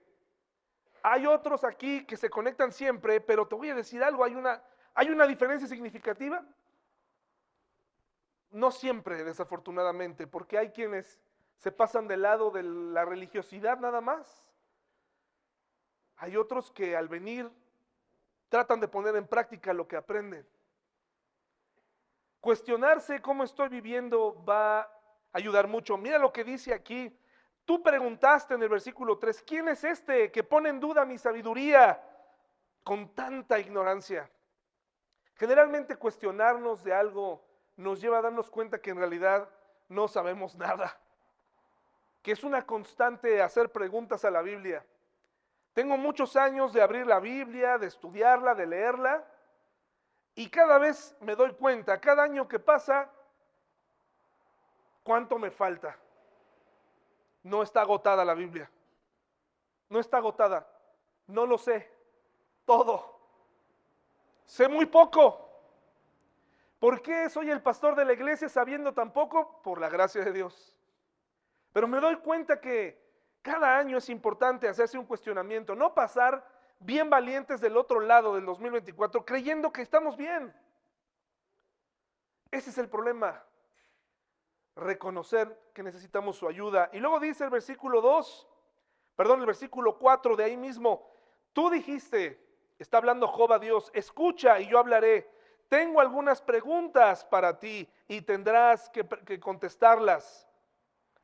[1.03, 4.62] hay otros aquí que se conectan siempre, pero te voy a decir algo, hay una,
[4.93, 6.43] hay una diferencia significativa.
[8.52, 11.19] No siempre, desafortunadamente, porque hay quienes
[11.58, 14.49] se pasan del lado de la religiosidad nada más.
[16.17, 17.49] Hay otros que al venir
[18.49, 20.45] tratan de poner en práctica lo que aprenden.
[22.41, 24.91] Cuestionarse cómo estoy viviendo va a
[25.34, 25.97] ayudar mucho.
[25.97, 27.15] Mira lo que dice aquí.
[27.65, 32.02] Tú preguntaste en el versículo 3, ¿quién es este que pone en duda mi sabiduría
[32.84, 34.30] con tanta ignorancia?
[35.39, 37.41] Generalmente cuestionarnos de algo
[37.78, 39.49] nos lleva a darnos cuenta que en realidad
[39.88, 40.99] no sabemos nada
[42.21, 44.86] que es una constante hacer preguntas a la Biblia.
[45.73, 49.25] Tengo muchos años de abrir la Biblia, de estudiarla, de leerla,
[50.36, 53.10] y cada vez me doy cuenta, cada año que pasa,
[55.04, 55.97] cuánto me falta.
[57.43, 58.69] No está agotada la Biblia.
[59.89, 60.67] No está agotada.
[61.28, 61.89] No lo sé.
[62.65, 63.18] Todo.
[64.49, 65.47] Sé muy poco.
[66.79, 69.62] ¿Por qué soy el pastor de la iglesia sabiendo tan poco?
[69.62, 70.75] Por la gracia de Dios.
[71.71, 72.99] Pero me doy cuenta que
[73.43, 76.43] cada año es importante hacerse un cuestionamiento, no pasar
[76.79, 80.51] bien valientes del otro lado del 2024 creyendo que estamos bien.
[82.49, 83.43] Ese es el problema.
[84.75, 86.89] Reconocer que necesitamos su ayuda.
[86.91, 88.47] Y luego dice el versículo 2,
[89.15, 91.07] perdón, el versículo 4 de ahí mismo,
[91.53, 92.48] tú dijiste,
[92.79, 95.29] está hablando Job a Dios, escucha y yo hablaré.
[95.67, 100.47] Tengo algunas preguntas para ti y tendrás que, contestarlas.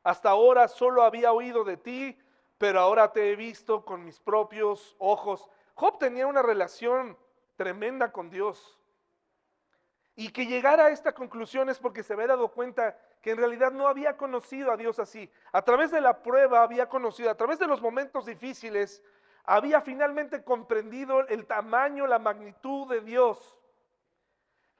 [0.04, 2.16] Hasta ahora solo había oído de ti,
[2.58, 5.48] pero ahora te he visto con mis propios ojos.
[5.74, 7.18] Job tenía una relación
[7.56, 8.78] tremenda con Dios.
[10.14, 13.72] Y que llegara a esta conclusión es porque se había dado cuenta que en realidad
[13.72, 15.30] no había conocido a Dios así.
[15.52, 19.02] A través de la prueba había conocido, a través de los momentos difíciles,
[19.46, 23.56] había finalmente comprendido el tamaño, la magnitud de Dios.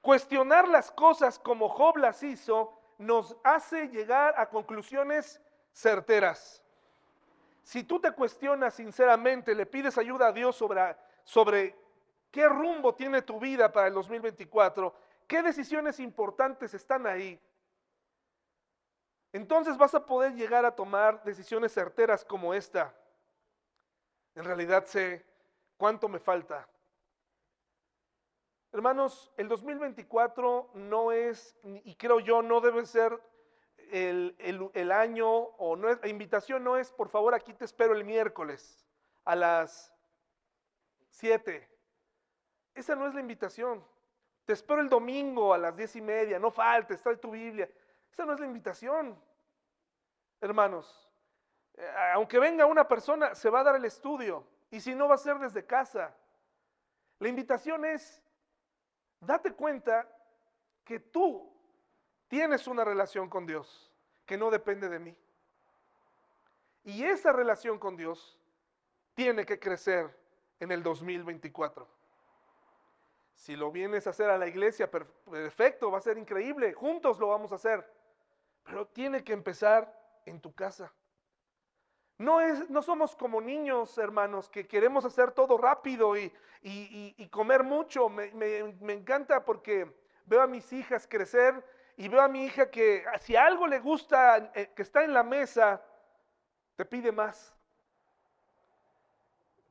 [0.00, 5.40] Cuestionar las cosas como Job las hizo nos hace llegar a conclusiones
[5.72, 6.62] certeras.
[7.62, 11.76] Si tú te cuestionas sinceramente, le pides ayuda a Dios sobre, sobre
[12.30, 14.94] qué rumbo tiene tu vida para el 2024,
[15.26, 17.40] qué decisiones importantes están ahí,
[19.32, 22.94] entonces vas a poder llegar a tomar decisiones certeras como esta.
[24.36, 25.26] En realidad sé
[25.76, 26.68] cuánto me falta,
[28.76, 33.18] Hermanos, el 2024 no es, y creo yo, no debe ser
[33.90, 34.36] el,
[34.74, 38.04] el- año o no es, la invitación no es, por favor, aquí te espero el
[38.04, 38.86] miércoles
[39.24, 39.94] a las
[41.08, 41.66] 7.
[42.74, 43.82] Esa no es la invitación.
[44.44, 47.70] Te espero el domingo a las diez y media, no faltes, trae tu Biblia.
[48.12, 49.18] Esa no es la invitación,
[50.38, 51.05] hermanos.
[51.76, 54.46] Eh, aunque venga una persona, se va a dar el estudio.
[54.70, 56.14] Y si no, va a ser desde casa.
[57.18, 58.22] La invitación es,
[59.20, 60.08] date cuenta
[60.84, 61.52] que tú
[62.28, 63.92] tienes una relación con Dios,
[64.24, 65.16] que no depende de mí.
[66.84, 68.38] Y esa relación con Dios
[69.14, 70.16] tiene que crecer
[70.60, 71.88] en el 2024.
[73.34, 77.18] Si lo vienes a hacer a la iglesia, per- perfecto, va a ser increíble, juntos
[77.18, 77.90] lo vamos a hacer.
[78.64, 79.92] Pero tiene que empezar
[80.24, 80.92] en tu casa.
[82.18, 87.28] No, es, no somos como niños, hermanos, que queremos hacer todo rápido y, y- y-
[87.28, 88.08] comer mucho.
[88.08, 89.92] Me, me- encanta porque
[90.24, 91.62] veo a mis hijas crecer
[91.96, 95.22] y veo a mi hija que si algo le gusta, eh, que está en la
[95.22, 95.82] mesa,
[96.76, 97.54] te pide más.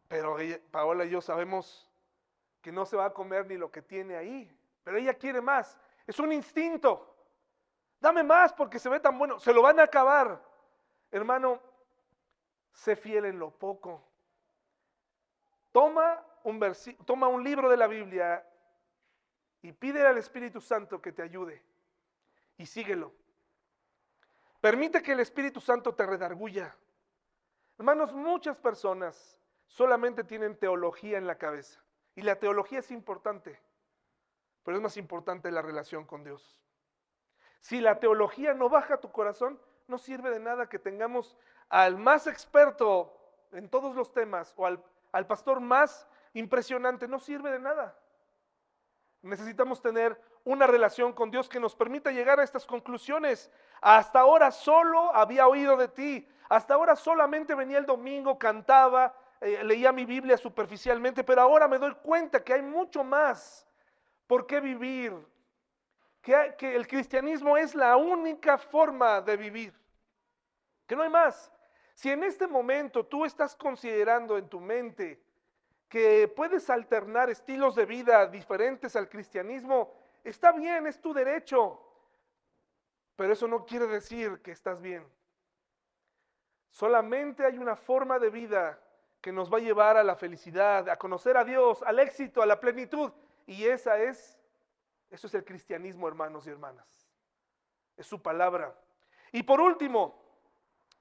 [0.08, 0.38] Pero
[0.72, 1.89] Paola y yo sabemos
[2.62, 4.52] que no se va a comer ni lo que tiene ahí,
[4.84, 5.78] pero ella quiere más.
[6.08, 7.16] Es un instinto.
[8.00, 9.39] Dame más porque se ve tan bueno.
[9.39, 10.41] Se lo van a acabar.
[11.12, 11.62] Hermano,
[12.76, 14.04] sé fiel en lo poco.
[15.72, 18.48] Toma un, versi- toma un libro de la Biblia
[19.62, 21.64] y pide al Espíritu Santo que te ayude
[22.58, 23.14] y síguelo.
[24.62, 26.76] Permite que el Espíritu Santo te redarguya.
[27.78, 31.82] Hermanos, muchas personas solamente tienen teología en la cabeza.
[32.16, 33.60] Y la teología es importante,
[34.64, 36.62] pero es más importante la relación con Dios.
[37.60, 41.38] Si la teología no baja tu corazón, no sirve de nada que tengamos
[41.70, 43.16] al más experto
[43.51, 47.97] en todos los temas o al, al pastor más impresionante, no sirve de nada.
[49.22, 53.51] Necesitamos tener una relación con Dios que nos permita llegar a estas conclusiones.
[53.82, 56.28] Hasta ahora solo había oído de ti.
[56.47, 61.80] Hasta ahora solamente venía el domingo, cantaba, eh, leía mi Biblia superficialmente, pero ahora me
[61.80, 63.68] doy cuenta que hay mucho más
[64.28, 65.13] por qué vivir.
[66.22, 69.74] Que, que el cristianismo es la única forma de vivir.
[70.86, 71.51] Que no hay más.
[71.96, 75.24] Si en este momento tú estás considerando en tu mente
[75.88, 81.82] que puedes alternar estilos de vida diferentes al cristianismo, está bien, es tu derecho.
[83.16, 85.08] Pero eso no quiere decir que estás bien.
[86.70, 88.78] Solamente hay una forma de vida
[89.22, 92.46] que nos va a llevar a la felicidad, a conocer a Dios, al éxito, a
[92.46, 93.10] la plenitud.
[93.46, 94.38] Y esa es,
[95.10, 97.08] eso es el cristianismo, hermanos y hermanas.
[97.96, 98.78] Es su palabra.
[99.32, 100.25] Y por último,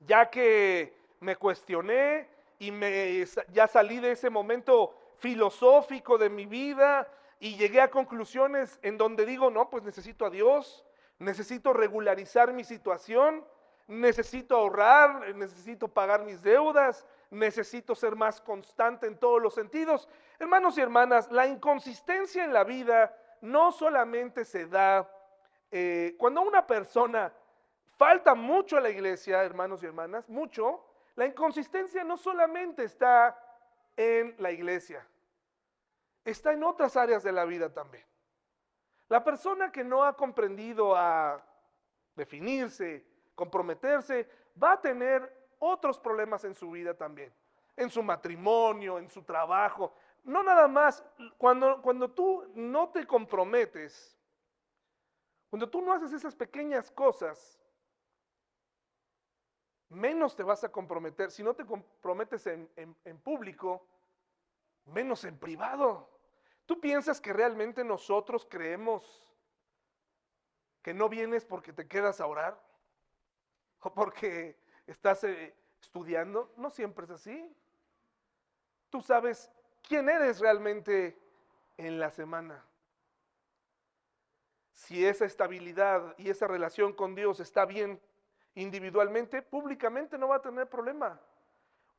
[0.07, 2.29] ya que me cuestioné
[2.59, 7.09] y me, ya salí de ese momento filosófico de mi vida
[7.41, 10.85] y llegué a conclusiones en donde digo, no, pues necesito a Dios,
[11.19, 13.45] necesito regularizar mi situación,
[13.87, 20.09] necesito ahorrar, necesito pagar mis deudas, necesito ser más constante en todos los sentidos.
[20.39, 25.11] Hermanos y hermanas, la inconsistencia en la vida no solamente se da
[25.71, 27.33] eh, cuando una persona
[27.97, 30.85] falta mucho a la iglesia, hermanos y hermanas, mucho,
[31.17, 33.39] la inconsistencia no solamente está
[33.97, 35.07] en la iglesia,
[36.25, 38.05] está en otras áreas de la vida también.
[39.09, 41.43] La persona que no ha comprendido a
[42.17, 44.29] definirse, comprometerse,
[44.61, 47.33] va a tener otros problemas en su vida también,
[47.77, 49.95] en su matrimonio, en su trabajo.
[50.23, 51.05] No nada más,
[51.37, 54.17] cuando, cuando tú no te comprometes,
[55.51, 57.61] cuando tú no haces esas pequeñas cosas,
[59.95, 61.31] menos te vas a comprometer.
[61.31, 62.69] Si no te comprometes en,
[63.23, 63.87] público,
[64.87, 66.11] menos en privado.
[66.67, 69.27] ¿Tú piensas que realmente nosotros creemos
[70.83, 72.61] que no vienes porque te quedas a orar?
[73.81, 76.53] ¿O porque estás eh, estudiando?
[76.57, 77.55] No siempre es así.
[78.91, 79.51] Tú sabes
[79.83, 81.19] quién eres realmente
[81.77, 82.65] en la semana.
[84.73, 88.01] Si esa estabilidad y esa relación con Dios está bien
[88.55, 91.21] individualmente, públicamente no va a tener problema.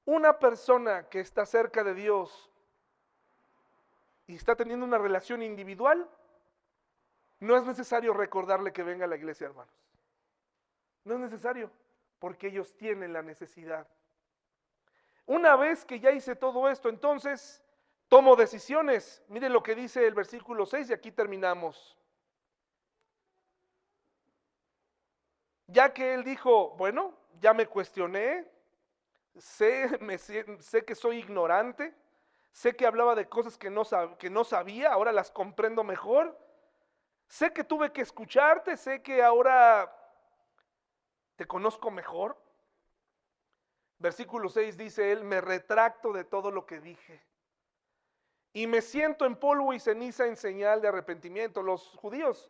[0.06, 2.50] Una persona que está cerca de Dios
[4.28, 6.10] y está teniendo una relación individual,
[7.40, 9.74] no es necesario recordarle que venga a la iglesia, hermanos.
[11.04, 11.70] No es necesario,
[12.20, 13.88] porque ellos tienen la necesidad.
[15.26, 17.64] Una vez que ya hice todo esto, entonces
[18.08, 19.24] tomo decisiones.
[19.28, 21.98] Miren lo que dice el versículo 6 y aquí terminamos.
[25.76, 28.48] Ya que él dijo, bueno, ya me cuestioné,
[29.38, 31.94] sé, que soy ignorante,
[32.54, 36.38] sé que hablaba de cosas que no, sab- que no sabía, ahora las comprendo mejor,
[37.28, 39.92] sé que tuve que escucharte, sé que ahora
[41.38, 42.38] ¿Te conozco mejor?
[44.00, 47.22] Versículo 6 dice él, me retracto de todo lo que dije.
[48.54, 51.62] Y me siento en polvo y ceniza en señal de arrepentimiento.
[51.62, 52.50] Los judíos,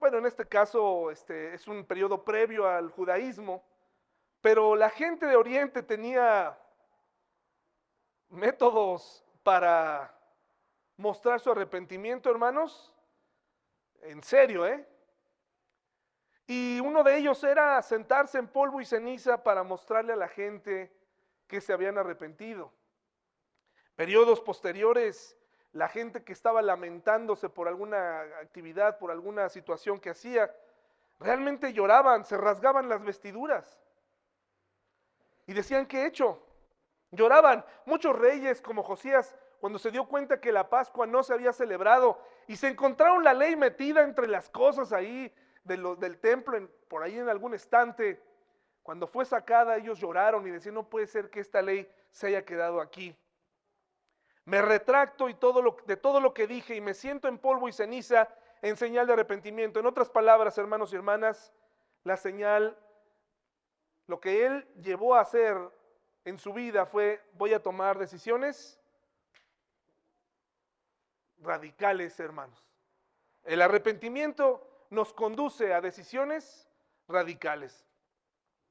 [0.00, 3.62] bueno, en este caso este, es un periodo previo al judaísmo,
[4.40, 6.58] pero la gente de Oriente tenía
[8.30, 10.18] métodos para
[10.96, 12.94] mostrar su arrepentimiento, hermanos.
[14.00, 14.88] En serio, ¿eh?
[16.46, 20.90] Y uno de ellos era sentarse en polvo y ceniza para mostrarle a la gente
[21.46, 22.72] que se habían arrepentido.
[23.96, 25.36] Periodos posteriores,
[25.72, 30.54] la gente que estaba lamentándose por alguna actividad, por alguna situación que hacía,
[31.18, 33.80] realmente lloraban, se rasgaban las vestiduras.
[35.46, 36.42] Y decían, ¿qué he hecho?
[37.10, 37.64] Lloraban.
[37.86, 42.20] Muchos reyes como Josías, cuando se dio cuenta que la Pascua no se había celebrado
[42.46, 45.32] y se encontraron la ley metida entre las cosas ahí
[45.64, 48.20] del templo, por ahí en algún estante,
[48.82, 52.44] cuando fue sacada ellos lloraron y decían, no puede ser que esta ley se haya
[52.44, 53.16] quedado aquí.
[54.44, 57.68] Me retracto y todo lo, de todo lo que dije y me siento en polvo
[57.68, 58.28] y ceniza
[58.62, 59.80] en señal de arrepentimiento.
[59.80, 61.52] En otras palabras, hermanos y hermanas,
[62.04, 62.76] la señal,
[64.06, 65.56] lo que él llevó a hacer
[66.24, 68.80] en su vida fue, voy a tomar decisiones
[71.38, 72.62] radicales, hermanos.
[73.44, 76.68] El arrepentimiento nos conduce a decisiones
[77.08, 77.86] radicales.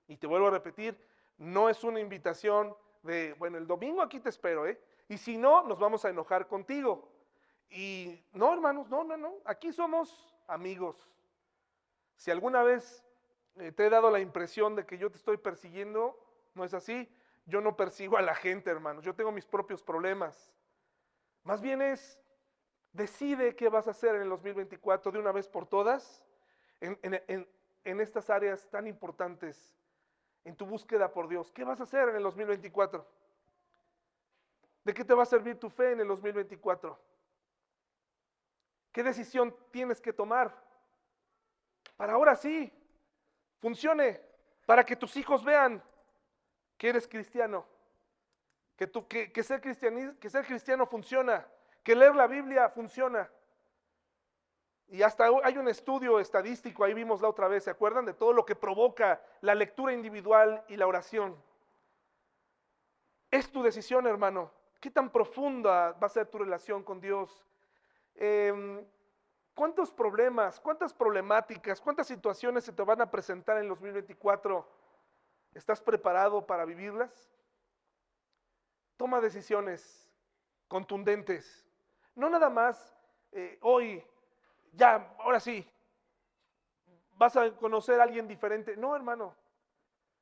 [0.08, 0.98] Y te vuelvo a repetir,
[1.38, 4.80] no es una invitación de, bueno, el domingo aquí te espero, ¿eh?
[5.10, 7.12] Y si no, nos vamos a enojar contigo.
[7.70, 11.12] Y no, hermanos, no, no, no, aquí somos amigos.
[12.16, 13.04] Si alguna vez
[13.58, 16.18] eh, te he dado la impresión de que yo te estoy persiguiendo,
[16.54, 17.14] no es así.
[17.46, 19.04] Yo no persigo a la gente, hermanos.
[19.04, 20.54] Yo tengo mis propios problemas.
[21.44, 22.20] Más bien es,
[22.94, 26.26] decide qué vas a hacer en el 2024 de una vez por todas
[26.82, 29.76] en, estas áreas tan importantes
[30.46, 31.52] en tu búsqueda por Dios.
[31.52, 33.06] ¿Qué vas a hacer en el 2024?
[34.84, 36.98] ¿De qué te va a servir tu fe en el 2024?
[38.92, 40.56] ¿Qué decisión tienes que tomar?
[41.98, 42.72] Para ahora sí,
[43.60, 44.22] funcione,
[44.66, 45.84] para que tus hijos vean
[46.78, 47.66] que eres cristiano,
[48.76, 51.46] que, tú, que, ser que ser cristiano funciona,
[51.84, 53.30] que leer la Biblia funciona.
[54.92, 58.06] Y hasta hay un estudio estadístico, ahí vimos la otra vez, ¿se acuerdan?
[58.06, 61.40] De todo lo que provoca la lectura individual y la oración.
[63.30, 64.52] Es tu decisión, hermano.
[64.80, 67.46] ¿Qué tan profunda va a ser tu relación con Dios?
[68.16, 68.86] Em,
[69.54, 74.66] ¿Cuántos problemas, cuántas problemáticas, cuántas situaciones se te van a presentar en 2024?
[75.54, 77.30] ¿Estás preparado para vivirlas?
[78.96, 80.10] Toma decisiones
[80.70, 81.68] contundentes.
[82.16, 82.96] No nada más
[83.34, 84.02] eh, hoy,
[84.72, 85.70] ya, ahora sí,
[87.18, 88.78] vas a conocer a alguien diferente.
[88.78, 89.36] No, hermano.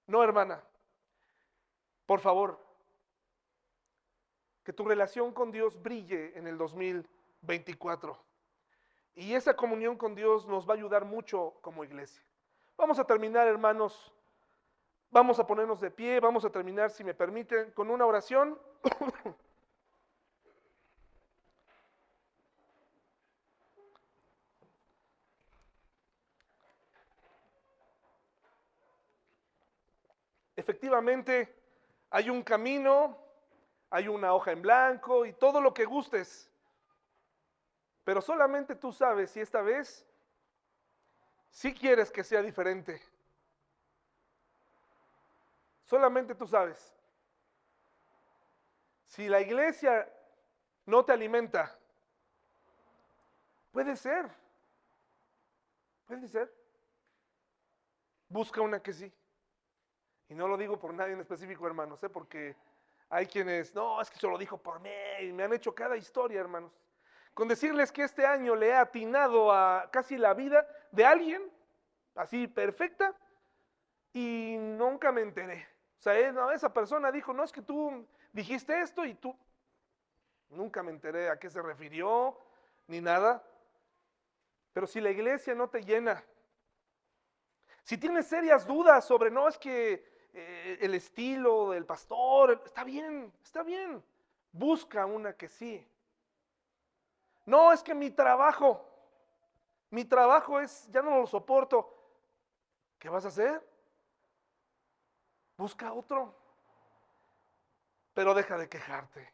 [0.07, 0.63] No, hermana.
[2.07, 2.59] Por favor,
[4.67, 8.17] que tu relación con Dios brille en el 2024.
[9.15, 12.21] Y esa comunión con Dios nos va a ayudar mucho como iglesia.
[12.75, 14.11] Vamos a terminar, hermanos.
[15.09, 16.19] Vamos a ponernos de pie.
[16.19, 18.59] Vamos a terminar, si me permiten, con una oración.
[30.57, 31.55] Efectivamente,
[32.09, 33.26] hay un camino,
[33.89, 36.51] hay una hoja en blanco y todo lo que gustes.
[38.03, 40.05] Pero solamente tú sabes si esta vez
[41.49, 43.01] sí quieres que sea diferente.
[45.83, 46.93] Solamente tú sabes.
[49.05, 50.11] Si la iglesia
[50.85, 51.77] no te alimenta,
[53.71, 54.29] puede ser.
[56.05, 56.53] Puede ser.
[58.29, 59.11] Busca una que sí.
[60.29, 62.09] Y no lo digo por nadie en específico, hermanos, ¿eh?
[62.09, 62.55] porque
[63.09, 64.89] hay quienes, no, es que se lo dijo por mí,
[65.21, 66.71] y me han hecho cada historia, hermanos.
[67.33, 71.51] Con decirles que este año le he atinado a casi la vida de alguien,
[72.15, 73.15] así perfecta,
[74.11, 75.67] y nunca me enteré.
[75.99, 79.37] O sea, esa persona dijo, no, es que tú dijiste esto y tú,
[80.49, 82.37] nunca me enteré a qué se refirió,
[82.87, 83.43] ni nada.
[84.73, 86.23] Pero si la iglesia no te llena,
[87.83, 93.33] si tienes serias dudas sobre, no, es que eh, el estilo del pastor, está bien,
[93.43, 94.03] está bien.
[94.51, 95.83] Busca una que sí.
[97.43, 98.87] No, es que mi trabajo,
[99.89, 101.91] mi trabajo es, ya no lo soporto.
[102.99, 103.67] ¿Qué vas a hacer?
[105.57, 106.35] Busca otro.
[108.13, 109.33] Pero deja de quejarte.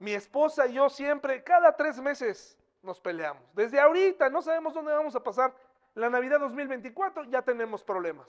[0.00, 3.44] Mi esposa y yo siempre, cada tres meses, nos peleamos.
[3.54, 5.54] Desde ahorita no sabemos dónde vamos a pasar
[5.96, 8.28] La Navidad 2024 ya tenemos problemas.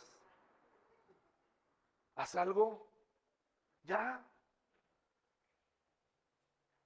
[2.15, 2.87] Haz algo.
[3.83, 4.25] Ya.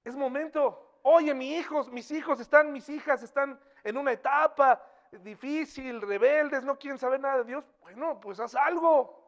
[0.03, 0.99] Es momento.
[1.03, 6.79] Oye, mis hijos, mis hijos están, mis hijas están en una etapa difícil, rebeldes, no
[6.79, 7.63] quieren saber nada de Dios.
[7.81, 9.23] Bueno, pues haz algo.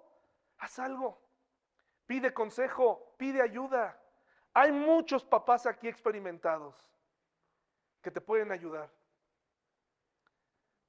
[0.57, 1.21] Haz algo.
[2.07, 3.95] Pide consejo, pide ayuda.
[4.55, 6.75] Hay muchos papás aquí experimentados
[8.01, 8.89] que te pueden ayudar.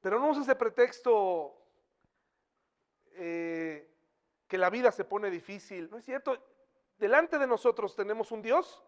[0.04, 1.56] Pero no uses ese pretexto
[3.12, 3.90] eh,
[4.46, 5.88] que la vida se pone difícil.
[5.90, 6.36] No es cierto.
[6.98, 8.84] Delante de nosotros tenemos un Dios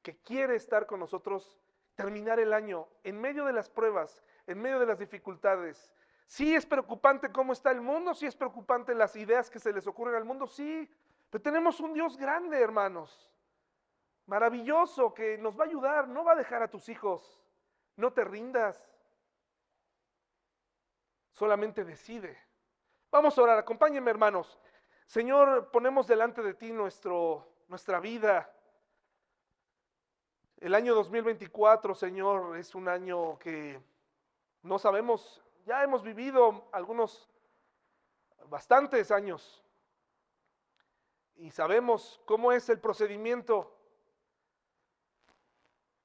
[0.00, 1.60] que quiere estar con nosotros,
[1.96, 5.92] terminar el año en medio de las pruebas, en medio de las dificultades.
[6.26, 9.86] Sí es preocupante cómo está el mundo, sí es preocupante las ideas que se les
[9.86, 10.90] ocurren al mundo, sí,
[11.28, 13.30] pero tenemos un Dios grande, hermanos,
[14.24, 17.38] maravilloso, que nos va a ayudar, no va a dejar a tus hijos,
[17.96, 18.87] no te rindas,
[21.38, 22.36] solamente decide.
[23.12, 24.58] Vamos a orar, acompáñenme hermanos.
[25.06, 28.52] Señor, ponemos delante de ti nuestro, nuestra vida.
[30.56, 33.80] El año 2024, Señor, es un año que
[34.62, 37.30] no sabemos, ya hemos vivido algunos,
[38.48, 39.62] bastantes años,
[41.36, 43.72] y sabemos cómo es el procedimiento,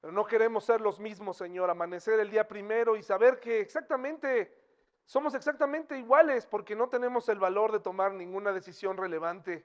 [0.00, 4.63] pero no queremos ser los mismos, Señor, amanecer el día primero y saber que exactamente
[5.06, 9.64] somos exactamente iguales porque no tenemos el valor de tomar ninguna decisión relevante.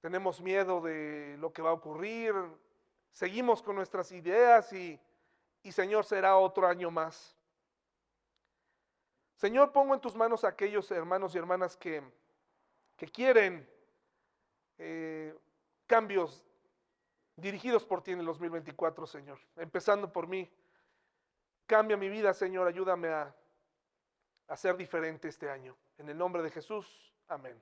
[0.00, 2.34] Tenemos miedo de lo que va a ocurrir,
[3.10, 5.00] seguimos con nuestras ideas y,
[5.70, 7.36] Señor será otro año más.
[9.34, 12.02] Señor, pongo en tus manos a aquellos hermanos y hermanas que,
[12.96, 13.68] que quieren
[14.78, 15.36] eh,
[15.86, 16.44] cambios
[17.34, 19.38] dirigidos por ti en el 2024, Señor.
[19.56, 20.50] Empezando por mí.
[21.66, 22.66] Cambia mi vida, Señor.
[22.66, 23.34] Ayúdame a
[24.48, 25.76] a ser diferente este año.
[25.98, 27.60] En el nombre de Jesús, amén.